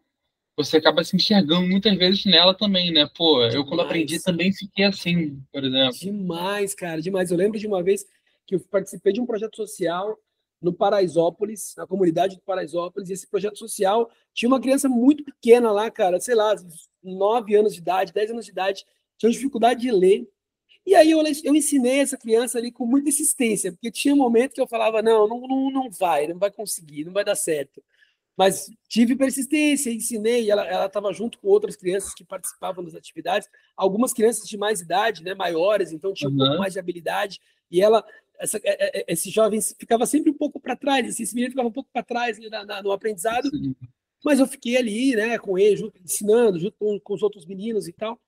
[0.56, 3.06] Você acaba se enxergando muitas vezes nela também, né?
[3.14, 3.54] Pô, demais.
[3.54, 5.98] eu quando aprendi também fiquei assim, por exemplo.
[5.98, 7.30] Demais, cara, demais.
[7.30, 8.06] Eu lembro de uma vez
[8.46, 10.18] que eu participei de um projeto social
[10.60, 15.70] no Paraisópolis, na comunidade do Paraisópolis, e esse projeto social tinha uma criança muito pequena
[15.70, 16.54] lá, cara, sei lá,
[17.02, 18.86] 9 anos de idade, 10 anos de idade,
[19.18, 20.28] tinha dificuldade de ler.
[20.84, 24.54] E aí eu, eu ensinei essa criança ali com muita insistência, porque tinha um momento
[24.54, 27.82] que eu falava, não, não, não, não vai, não vai conseguir, não vai dar certo.
[28.36, 34.12] Mas tive persistência, ensinei, ela estava junto com outras crianças que participavam das atividades, algumas
[34.12, 37.40] crianças de mais idade, né, maiores, então tinha um pouco mais de habilidade,
[37.70, 38.04] e ela
[38.38, 41.68] essa, é, é, esse jovem ficava sempre um pouco para trás, assim, esse menino ficava
[41.68, 43.74] um pouco para trás né, na, na, no aprendizado, Sim.
[44.24, 47.88] mas eu fiquei ali, né, com ele, junto, ensinando, junto com, com, os outros meninos
[47.88, 48.20] e tal.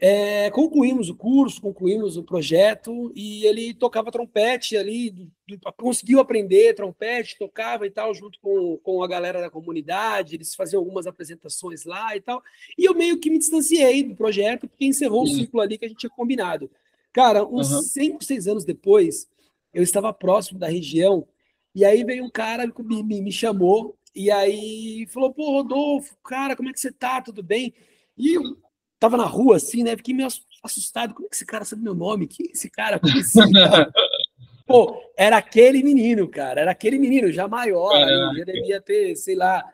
[0.00, 6.18] É, concluímos o curso, concluímos o projeto e ele tocava trompete ali, do, do, conseguiu
[6.18, 11.06] aprender trompete, tocava e tal, junto com, com a galera da comunidade, eles faziam algumas
[11.06, 12.42] apresentações lá e tal.
[12.76, 15.88] E eu meio que me distanciei do projeto, porque encerrou o ciclo ali que a
[15.88, 16.68] gente tinha combinado.
[17.14, 17.82] Cara, uns uhum.
[17.82, 19.28] cinco, seis anos depois,
[19.72, 21.26] eu estava próximo da região,
[21.72, 26.56] e aí veio um cara me, me, me chamou, e aí falou, pô, Rodolfo, cara,
[26.56, 27.22] como é que você tá?
[27.22, 27.72] Tudo bem?
[28.18, 28.42] E eu
[28.98, 29.96] tava na rua, assim, né?
[29.96, 30.28] Fiquei meio
[30.62, 31.14] assustado.
[31.14, 32.28] Como é que esse cara sabe meu nome?
[32.28, 33.00] Quem é esse cara?
[33.00, 33.92] Como assim, cara?
[34.66, 36.60] Pô, era aquele menino, cara.
[36.60, 37.92] Era aquele menino, já maior.
[38.36, 39.64] Já devia ter, sei lá,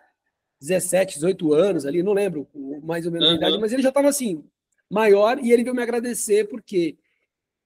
[0.61, 2.49] 17, 18 anos ali, não lembro
[2.83, 3.35] mais ou menos uhum.
[3.35, 4.45] a idade, mas ele já estava assim,
[4.91, 6.99] maior, e ele veio me agradecer porque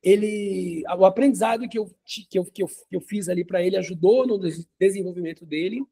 [0.05, 3.77] ele o aprendizado que eu, que eu, que eu, que eu fiz ali para ele
[3.77, 4.39] ajudou no
[4.79, 5.83] desenvolvimento dele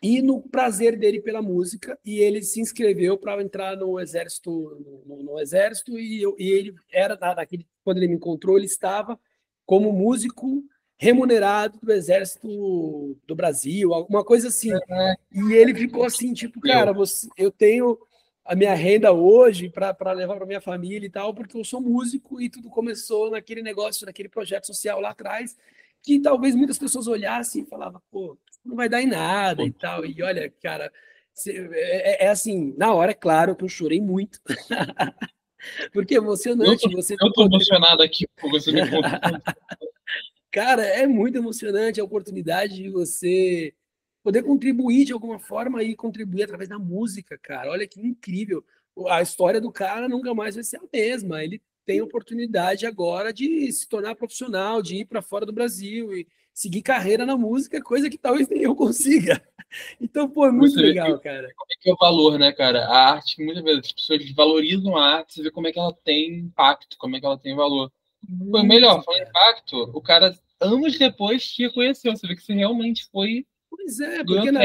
[0.00, 5.22] e no prazer dele pela música e ele se inscreveu para entrar no exército no,
[5.22, 9.18] no exército e, eu, e, ele era naquele quando ele me encontrou ele estava
[9.66, 10.62] como músico
[10.96, 15.14] remunerado do exército do Brasil alguma coisa assim é.
[15.32, 17.98] e ele ficou assim tipo cara você, eu tenho
[18.50, 22.40] a minha renda hoje para levar para minha família e tal, porque eu sou músico
[22.40, 25.56] e tudo começou naquele negócio, naquele projeto social lá atrás,
[26.02, 30.04] que talvez muitas pessoas olhassem e falavam, pô, não vai dar em nada e tal.
[30.04, 30.92] E olha, cara,
[31.46, 34.40] é, é, é, assim, na hora, é claro que eu chorei muito.
[35.92, 36.86] porque é emocionante.
[36.86, 38.80] Eu tô, você eu tô emocionado aqui por você me
[40.50, 43.72] Cara, é muito emocionante a oportunidade de você
[44.22, 47.70] poder contribuir de alguma forma e contribuir através da música, cara.
[47.70, 48.64] Olha que incrível.
[49.08, 51.42] A história do cara nunca mais vai ser a mesma.
[51.42, 56.26] Ele tem oportunidade agora de se tornar profissional, de ir para fora do Brasil e
[56.52, 59.42] seguir carreira na música, coisa que talvez nem eu consiga.
[60.00, 61.48] Então, pô, é muito legal, que, cara.
[61.54, 62.86] Como é que é o valor, né, cara?
[62.86, 65.96] A arte, muitas vezes, as pessoas valorizam a arte, você vê como é que ela
[66.02, 67.88] tem impacto, como é que ela tem valor.
[68.50, 72.10] Foi melhor, foi impacto, o cara, anos depois, te reconheceu.
[72.16, 74.60] Você vê que você realmente foi Pois é, porque na,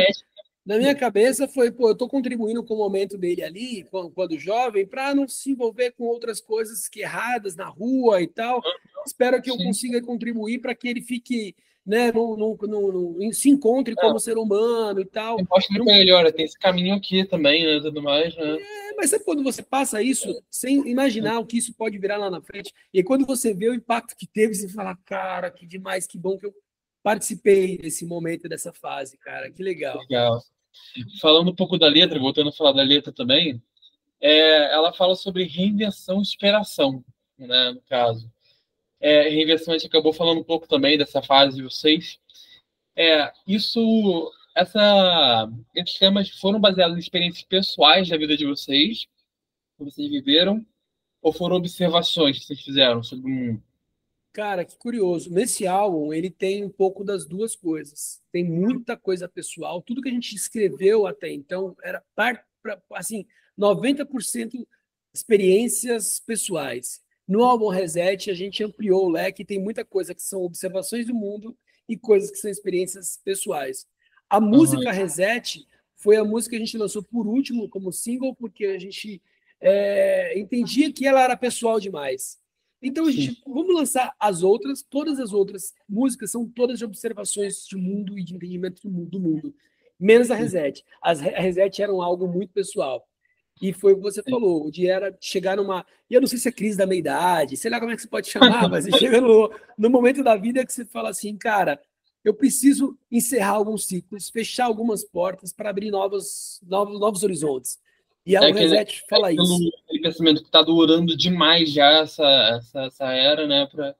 [0.65, 4.39] na, minha cabeça foi, pô, eu estou contribuindo com o momento dele ali, quando, quando
[4.39, 8.61] jovem, para não se envolver com outras coisas que erradas na rua e tal.
[9.05, 9.65] Espero que eu Sim.
[9.65, 13.95] consiga contribuir para que ele fique, né, no, no, no se encontre é.
[13.95, 15.39] como ser humano e tal.
[15.39, 15.85] Eu posso não...
[15.85, 18.57] melhor, tem esse caminho aqui também, né, tudo mais, né?
[18.59, 22.31] É, mas sabe quando você passa isso sem imaginar o que isso pode virar lá
[22.31, 22.73] na frente?
[22.91, 26.37] E quando você vê o impacto que teve, você fala, cara, que demais, que bom
[26.37, 26.53] que eu
[27.05, 29.51] participei desse momento, dessa fase, cara.
[29.51, 29.99] Que legal.
[29.99, 30.41] Legal.
[31.21, 33.61] Falando um pouco da letra, voltando a falar da letra também,
[34.19, 37.05] é, ela fala sobre reinvenção e inspiração,
[37.37, 38.27] né, no caso.
[38.99, 42.17] É, reinvenção, a gente acabou falando um pouco também dessa fase de vocês.
[42.95, 49.05] É, isso, essa, esses temas foram baseados em experiências pessoais da vida de vocês,
[49.77, 50.65] que vocês viveram,
[51.21, 53.63] ou foram observações que vocês fizeram sobre mundo?
[54.35, 55.31] Cara, que curioso.
[55.31, 58.21] Nesse álbum, ele tem um pouco das duas coisas.
[58.33, 59.81] Tem muita coisa pessoal.
[59.81, 62.03] Tudo que a gente escreveu até então era
[62.91, 63.25] assim,
[63.57, 64.67] 90%
[65.13, 67.01] experiências pessoais.
[67.25, 71.15] No álbum Reset, a gente ampliou o leque, tem muita coisa que são observações do
[71.15, 71.57] mundo
[71.87, 73.87] e coisas que são experiências pessoais.
[74.29, 74.95] A música uhum.
[74.95, 75.65] Reset
[75.95, 79.21] foi a música que a gente lançou por último como single, porque a gente
[79.61, 82.37] é, entendia que ela era pessoal demais.
[82.87, 87.65] Então, a gente, vamos lançar as outras, todas as outras músicas são todas de observações
[87.65, 89.55] de mundo e de entendimento do mundo, do mundo
[89.99, 90.83] menos a Reset.
[91.01, 93.05] As, a Reset era um algo muito pessoal.
[93.61, 95.85] E foi o que você falou, de era chegar numa.
[96.09, 98.07] E eu não sei se é crise da meia-idade, sei lá como é que você
[98.07, 101.79] pode chamar, mas chega no, no momento da vida que você fala assim, cara,
[102.23, 107.79] eu preciso encerrar alguns ciclos, fechar algumas portas para abrir novos, novos, novos horizontes.
[108.25, 109.71] E a é Reset aquele, fala é isso.
[109.85, 112.23] Aquele pensamento que está durando demais já essa,
[112.57, 113.67] essa, essa era, né?
[113.67, 113.95] Pra...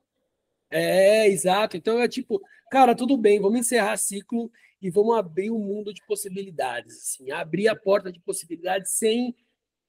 [0.71, 1.77] É, exato.
[1.77, 4.51] Então é tipo, cara, tudo bem, vamos encerrar ciclo
[4.81, 9.35] e vamos abrir um mundo de possibilidades, assim, abrir a porta de possibilidades sem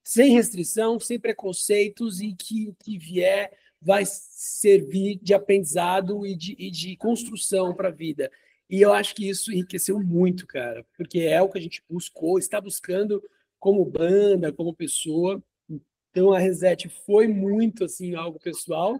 [0.03, 6.55] sem restrição, sem preconceitos e que o que vier vai servir de aprendizado e de,
[6.57, 8.31] e de construção para a vida.
[8.69, 12.39] E eu acho que isso enriqueceu muito, cara, porque é o que a gente buscou,
[12.39, 13.21] está buscando
[13.59, 15.41] como banda, como pessoa.
[16.11, 18.99] Então a Reset foi muito assim algo pessoal.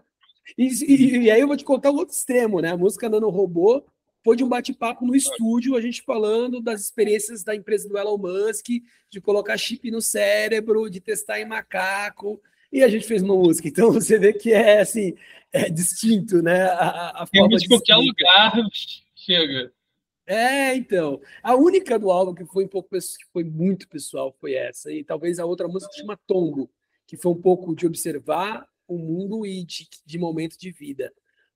[0.56, 2.70] E, e, e aí eu vou te contar o outro extremo, né?
[2.70, 3.84] A música Nano Robô
[4.24, 8.18] foi de um bate-papo no estúdio, a gente falando das experiências da empresa do Elon
[8.18, 8.66] Musk,
[9.10, 12.40] de colocar chip no cérebro, de testar em macaco,
[12.72, 13.68] e a gente fez uma música.
[13.68, 15.14] Então você vê que é assim,
[15.52, 16.62] é distinto, né?
[16.62, 18.52] A, a forma de qualquer lugar
[19.14, 19.72] chega.
[20.28, 21.20] É, então.
[21.42, 24.92] A única do álbum que foi um pouco que foi muito pessoal foi essa.
[24.92, 26.70] E talvez a outra música que chama Tombo,
[27.06, 31.10] que foi um pouco de observar o mundo e de, de momento de vida.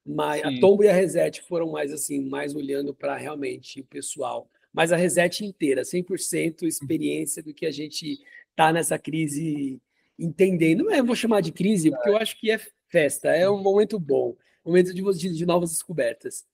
[0.04, 0.56] Mas Sim.
[0.56, 4.50] a Tombo e a Reset foram mais assim, mais olhando para realmente o pessoal.
[4.72, 8.18] Mas a Reset inteira, 100% experiência do que a gente
[8.56, 9.78] tá nessa crise
[10.18, 10.84] entendendo.
[10.84, 12.58] Não é, vou chamar de crise, porque eu acho que é
[12.88, 16.46] festa, é um momento bom, momento de, de, de novas descobertas.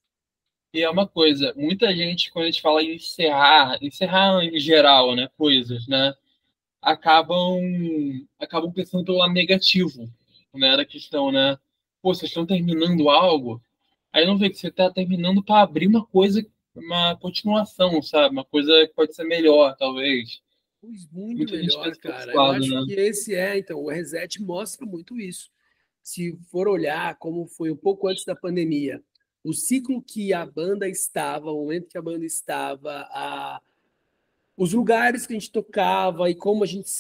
[0.73, 5.17] E é uma coisa, muita gente, quando a gente fala em encerrar, encerrar em geral,
[5.17, 6.15] né, coisas, né,
[6.83, 7.59] acabam,
[8.39, 10.09] acabam pensando pelo lado negativo,
[10.55, 11.59] né, da questão, né,
[12.03, 13.63] pô, vocês estão terminando algo,
[14.13, 16.45] aí não vê que você está terminando para abrir uma coisa,
[16.75, 18.33] uma continuação, sabe?
[18.33, 20.41] Uma coisa que pode ser melhor, talvez.
[20.81, 22.33] Pois muito Muita melhor, cara.
[22.33, 22.83] Eu acho né?
[22.87, 25.51] que esse é, então, o Reset mostra muito isso.
[26.03, 29.03] Se for olhar como foi um pouco antes da pandemia,
[29.45, 33.61] o ciclo que a banda estava, o momento que a banda estava, a...
[34.57, 36.91] os lugares que a gente tocava e como a gente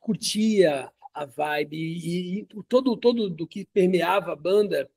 [0.00, 4.90] curtia a vibe e, e todo todo do que permeava a banda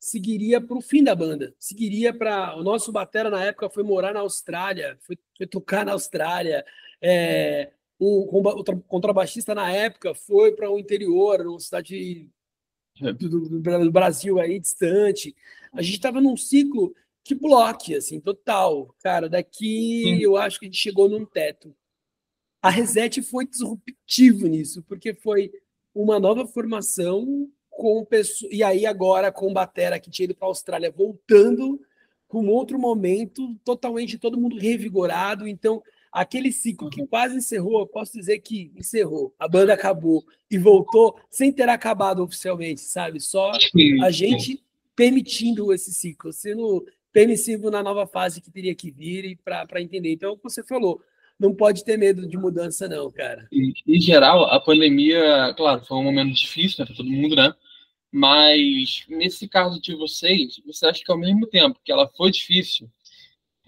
[0.00, 4.14] seguiria para o fim da banda, seguiria para o nosso batera na época foi morar
[4.14, 6.64] na Austrália, foi, foi tocar na Austrália,
[7.02, 12.28] é, o, o contrabaixista na época foi para o interior, uma cidade
[13.00, 15.34] do, do, Brasil aí distante.
[15.72, 16.94] A gente estava num ciclo
[17.24, 18.94] que bloque, assim, total.
[19.02, 20.18] Cara, daqui Sim.
[20.20, 21.74] eu acho que a gente chegou num teto.
[22.60, 25.52] A Reset foi disruptivo nisso, porque foi
[25.94, 28.06] uma nova formação com.
[28.50, 31.80] E aí, agora, com o Batera que tinha ido para a Austrália, voltando
[32.26, 35.46] com outro momento, totalmente todo mundo revigorado.
[35.46, 35.82] Então,
[36.12, 39.34] aquele ciclo que quase encerrou, eu posso dizer que encerrou.
[39.38, 43.20] A banda acabou e voltou sem ter acabado oficialmente, sabe?
[43.20, 43.52] Só
[44.02, 44.62] a gente
[44.94, 50.12] permitindo esse ciclo, sendo permissivo na nova fase que teria que vir e para entender.
[50.12, 51.00] Então, é o que você falou,
[51.38, 53.46] não pode ter medo de mudança, não, cara.
[53.52, 57.54] Em, em geral, a pandemia, claro, foi um momento difícil né, para todo mundo, né?
[58.10, 62.90] Mas nesse caso de vocês, você acha que ao mesmo tempo que ela foi difícil,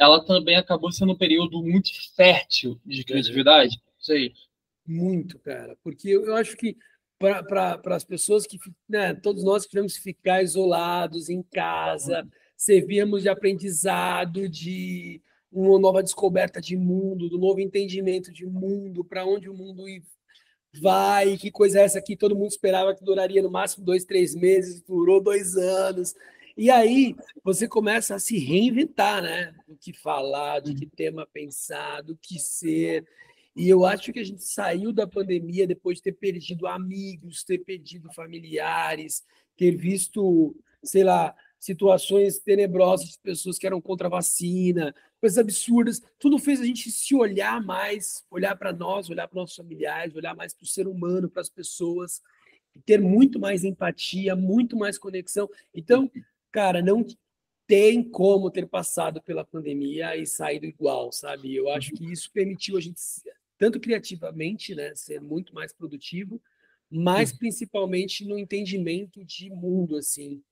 [0.00, 3.78] ela também acabou sendo um período muito fértil de criatividade?
[3.98, 4.32] Sei.
[4.86, 5.76] Muito, cara.
[5.84, 6.74] Porque eu acho que
[7.18, 12.26] para as pessoas que, né, todos nós que tivemos que ficar isolados em casa,
[12.56, 15.20] servíamos de aprendizado, de
[15.52, 19.84] uma nova descoberta de mundo, do novo entendimento de mundo, para onde o mundo
[20.80, 22.16] vai, que coisa é essa aqui?
[22.16, 26.14] Todo mundo esperava que duraria no máximo dois, três meses, durou dois anos.
[26.60, 29.54] E aí você começa a se reinventar, né?
[29.66, 33.08] O que falar, de que tema pensar, do que ser.
[33.56, 37.60] E eu acho que a gente saiu da pandemia depois de ter perdido amigos, ter
[37.60, 39.24] perdido familiares,
[39.56, 40.54] ter visto,
[40.84, 46.02] sei lá, situações tenebrosas de pessoas que eram contra a vacina, coisas absurdas.
[46.18, 50.36] Tudo fez a gente se olhar mais, olhar para nós, olhar para nossos familiares, olhar
[50.36, 52.20] mais para o ser humano, para as pessoas,
[52.84, 55.48] ter muito mais empatia, muito mais conexão.
[55.74, 56.10] Então,
[56.50, 57.04] cara, não
[57.66, 61.54] tem como ter passado pela pandemia e saído igual, sabe?
[61.54, 63.00] Eu acho que isso permitiu a gente,
[63.56, 66.42] tanto criativamente, né, ser muito mais produtivo,
[66.90, 70.42] mas principalmente no entendimento de mundo, assim,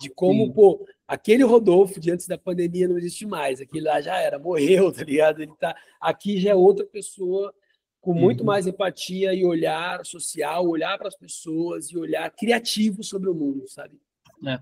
[0.00, 0.52] de como, Sim.
[0.52, 4.92] pô, aquele Rodolfo de antes da pandemia não existe mais, aquele lá já era, morreu,
[4.92, 5.42] tá ligado?
[5.42, 7.52] Ele tá aqui já é outra pessoa
[8.00, 8.46] com muito uhum.
[8.46, 13.66] mais empatia e olhar social, olhar para as pessoas e olhar criativo sobre o mundo,
[13.66, 13.98] sabe?
[14.46, 14.60] É.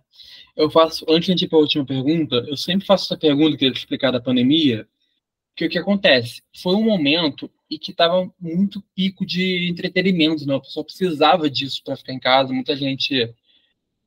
[0.56, 3.72] Eu faço, antes de ir para a última pergunta, eu sempre faço essa pergunta, queria
[3.72, 4.88] explicar da pandemia,
[5.54, 6.42] que o que acontece?
[6.62, 10.54] Foi um momento e que estava muito pico de entretenimento, né?
[10.54, 13.34] A pessoa precisava disso para ficar em casa, muita gente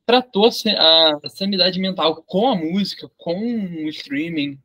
[0.05, 3.35] tratou a sanidade mental com a música, com
[3.83, 4.59] o streaming.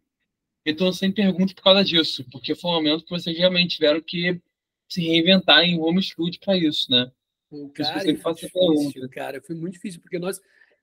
[0.65, 4.01] Então eu sempre pergunto por causa disso, porque foi um momento que vocês realmente tiveram
[4.01, 4.41] que
[4.89, 7.11] se reinventar em home studio para isso, né?
[7.75, 10.41] Cara, foi difícil, cara, foi muito difícil, porque nós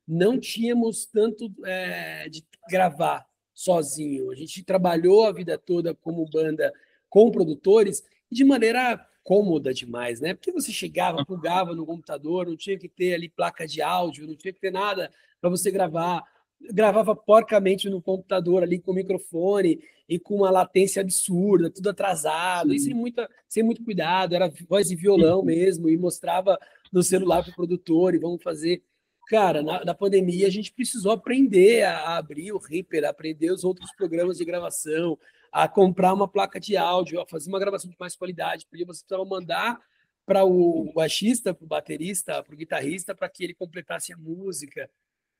[0.07, 4.31] não tínhamos tanto é, de gravar sozinho.
[4.31, 6.73] A gente trabalhou a vida toda como banda
[7.09, 10.33] com produtores de maneira cômoda demais, né?
[10.33, 14.35] Porque você chegava, plugava no computador, não tinha que ter ali placa de áudio, não
[14.35, 16.23] tinha que ter nada para você gravar.
[16.71, 22.75] Gravava porcamente no computador ali com microfone e com uma latência absurda, tudo atrasado, Sim.
[22.75, 26.59] e sem, muita, sem muito cuidado, era voz e violão mesmo, e mostrava
[26.91, 28.83] no celular para o produtor, e vamos fazer.
[29.27, 33.89] Cara, na, na, pandemia a gente precisou aprender a, abrir o Reaper, aprender os outros
[33.95, 35.17] programas de gravação,
[35.51, 39.01] a comprar uma placa de áudio, a fazer uma gravação de mais qualidade, porque você
[39.01, 39.79] precisava mandar
[40.25, 44.89] para o baixista, para o baterista, para o guitarrista, para que ele completasse a música.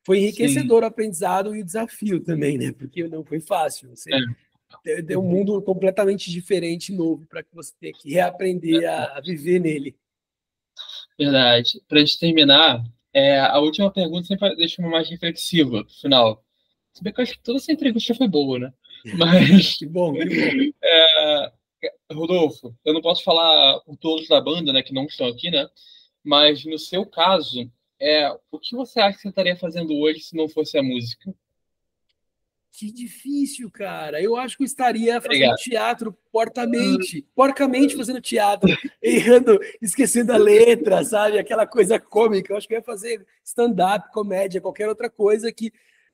[0.06, 0.84] Foi enriquecedor Sim.
[0.84, 2.72] o aprendizado e o desafio também, né?
[2.72, 3.90] Porque não foi fácil.
[3.90, 4.10] Você
[4.86, 5.02] é.
[5.02, 9.60] deu um mundo completamente diferente, novo, para que você tenha que reaprender a, a viver
[9.60, 9.96] nele.
[11.18, 11.82] Verdade.
[11.88, 12.84] Para a gente terminar,
[13.14, 16.44] é, a última pergunta sempre deixa uma mais reflexiva, final.
[16.94, 18.74] Se bem que eu acho que toda essa entrevista foi boa, né?
[19.18, 19.78] Mas.
[19.78, 20.72] que bom, que bom.
[20.84, 21.52] É,
[22.12, 25.68] Rodolfo, eu não posso falar por todos da banda, né, que não estão aqui, né?
[26.24, 30.36] Mas no seu caso, é, o que você acha que você estaria fazendo hoje se
[30.36, 31.34] não fosse a música?
[32.72, 34.22] Que difícil, cara.
[34.22, 35.58] Eu acho que eu estaria fazendo Obrigado.
[35.58, 38.70] teatro portamente, porcamente fazendo teatro,
[39.02, 41.38] errando, esquecendo a letra, sabe?
[41.38, 42.54] Aquela coisa cômica.
[42.54, 45.72] Eu acho que eu ia fazer stand-up, comédia, qualquer outra coisa que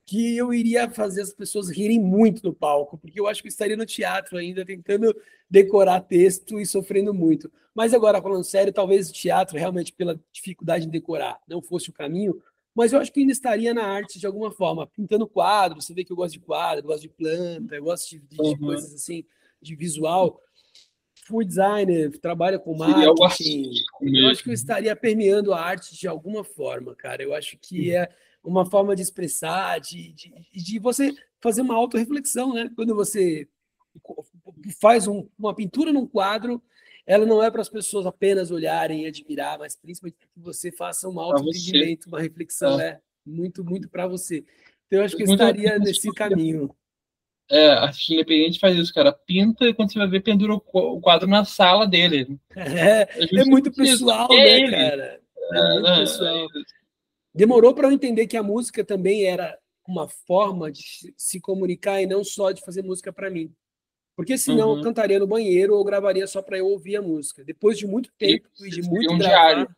[0.08, 3.52] que eu iria fazer as pessoas rirem muito no palco, porque eu acho que eu
[3.52, 5.14] estaria no teatro ainda tentando
[5.50, 7.52] decorar texto e sofrendo muito.
[7.76, 11.94] Mas agora, falando sério, talvez o teatro, realmente pela dificuldade de decorar, não fosse o
[11.94, 12.42] caminho,
[12.78, 15.84] mas eu acho que ainda estaria na arte de alguma forma, pintando quadros.
[15.84, 18.40] Você vê que eu gosto de quadro, eu gosto de planta, eu gosto de, de
[18.40, 18.56] uhum.
[18.56, 19.26] coisas assim,
[19.60, 20.40] de visual.
[21.26, 23.72] Fui designer, trabalho com marketing.
[24.00, 27.24] Eu acho que eu estaria permeando a arte de alguma forma, cara.
[27.24, 28.08] Eu acho que é
[28.44, 32.70] uma forma de expressar, de, de, de você fazer uma autorreflexão, né?
[32.76, 33.48] Quando você
[34.80, 36.62] faz um, uma pintura num quadro,
[37.08, 41.08] ela não é para as pessoas apenas olharem e admirar, mas principalmente que você faça
[41.08, 44.44] um auto-entendimento, uma reflexão, é, é muito, muito para você.
[44.86, 46.70] Então, eu acho que eu estaria nesse caminho.
[47.50, 49.14] É, a arte independente faz isso, cara.
[49.14, 52.38] Pinta e quando você vai ver, pendura o quadro na sala dele.
[52.58, 55.22] É, é, é muito pessoal, é né, cara?
[55.54, 56.44] É, é muito pessoal.
[56.44, 56.48] É
[57.34, 60.84] Demorou para eu entender que a música também era uma forma de
[61.16, 63.54] se comunicar e não só de fazer música para mim.
[64.18, 64.78] Porque senão uhum.
[64.80, 67.44] eu cantaria no banheiro ou gravaria só para eu ouvir a música.
[67.44, 69.76] Depois de muito tempo e, de muito um gravar, diário.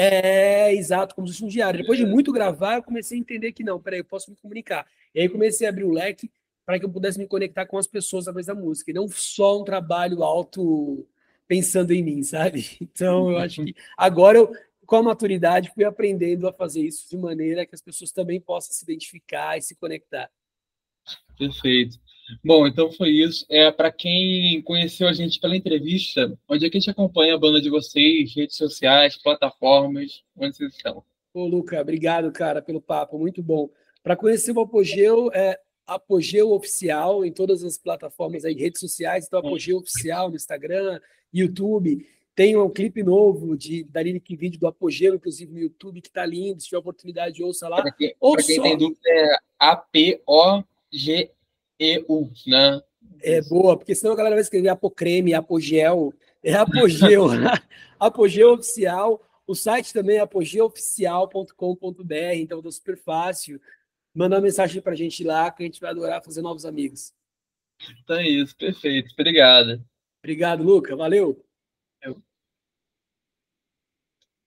[0.00, 1.80] É, exato, como se fosse um diário.
[1.80, 4.88] Depois de muito gravar, eu comecei a entender que não, peraí, eu posso me comunicar.
[5.14, 6.28] E aí comecei a abrir o leque
[6.66, 9.60] para que eu pudesse me conectar com as pessoas através da música, e não só
[9.60, 11.06] um trabalho alto
[11.46, 12.66] pensando em mim, sabe?
[12.82, 14.52] Então, eu acho que agora eu,
[14.84, 18.72] com a maturidade, fui aprendendo a fazer isso de maneira que as pessoas também possam
[18.72, 20.28] se identificar e se conectar.
[21.38, 22.00] Perfeito.
[22.44, 23.46] Bom, então foi isso.
[23.48, 27.38] É para quem conheceu a gente pela entrevista, onde é que a gente acompanha a
[27.38, 31.02] banda de vocês, redes sociais, plataformas, onde vocês estão?
[31.32, 33.70] Ô, Luca, obrigado, cara, pelo papo, muito bom.
[34.02, 39.40] Para conhecer o Apogeu, é Apogeu Oficial em todas as plataformas aí, redes sociais, então
[39.40, 41.00] Apogeu Oficial no Instagram,
[41.32, 42.06] YouTube.
[42.34, 46.24] Tem um clipe novo de da Lyric Video do Apogeu, inclusive no YouTube, que está
[46.24, 46.60] lindo.
[46.60, 47.82] Se tiver oportunidade, ouça lá.
[47.82, 48.62] Para quem, quem só...
[48.62, 49.36] tem dúvida, é
[51.80, 52.80] A-P-O-G-E-U, né?
[53.22, 56.14] É boa, porque senão a galera vai escrever Apocreme, Apogeu.
[56.42, 57.28] É Apogeu.
[57.98, 59.22] Apogeu Oficial.
[59.46, 63.60] O site também é apogeooficial.com.br, então tá super fácil.
[64.14, 67.12] Manda uma mensagem para a gente lá, que a gente vai adorar fazer novos amigos.
[68.02, 69.10] Então é isso, perfeito.
[69.12, 69.82] Obrigado.
[70.22, 70.96] Obrigado, Luca.
[70.96, 71.42] Valeu.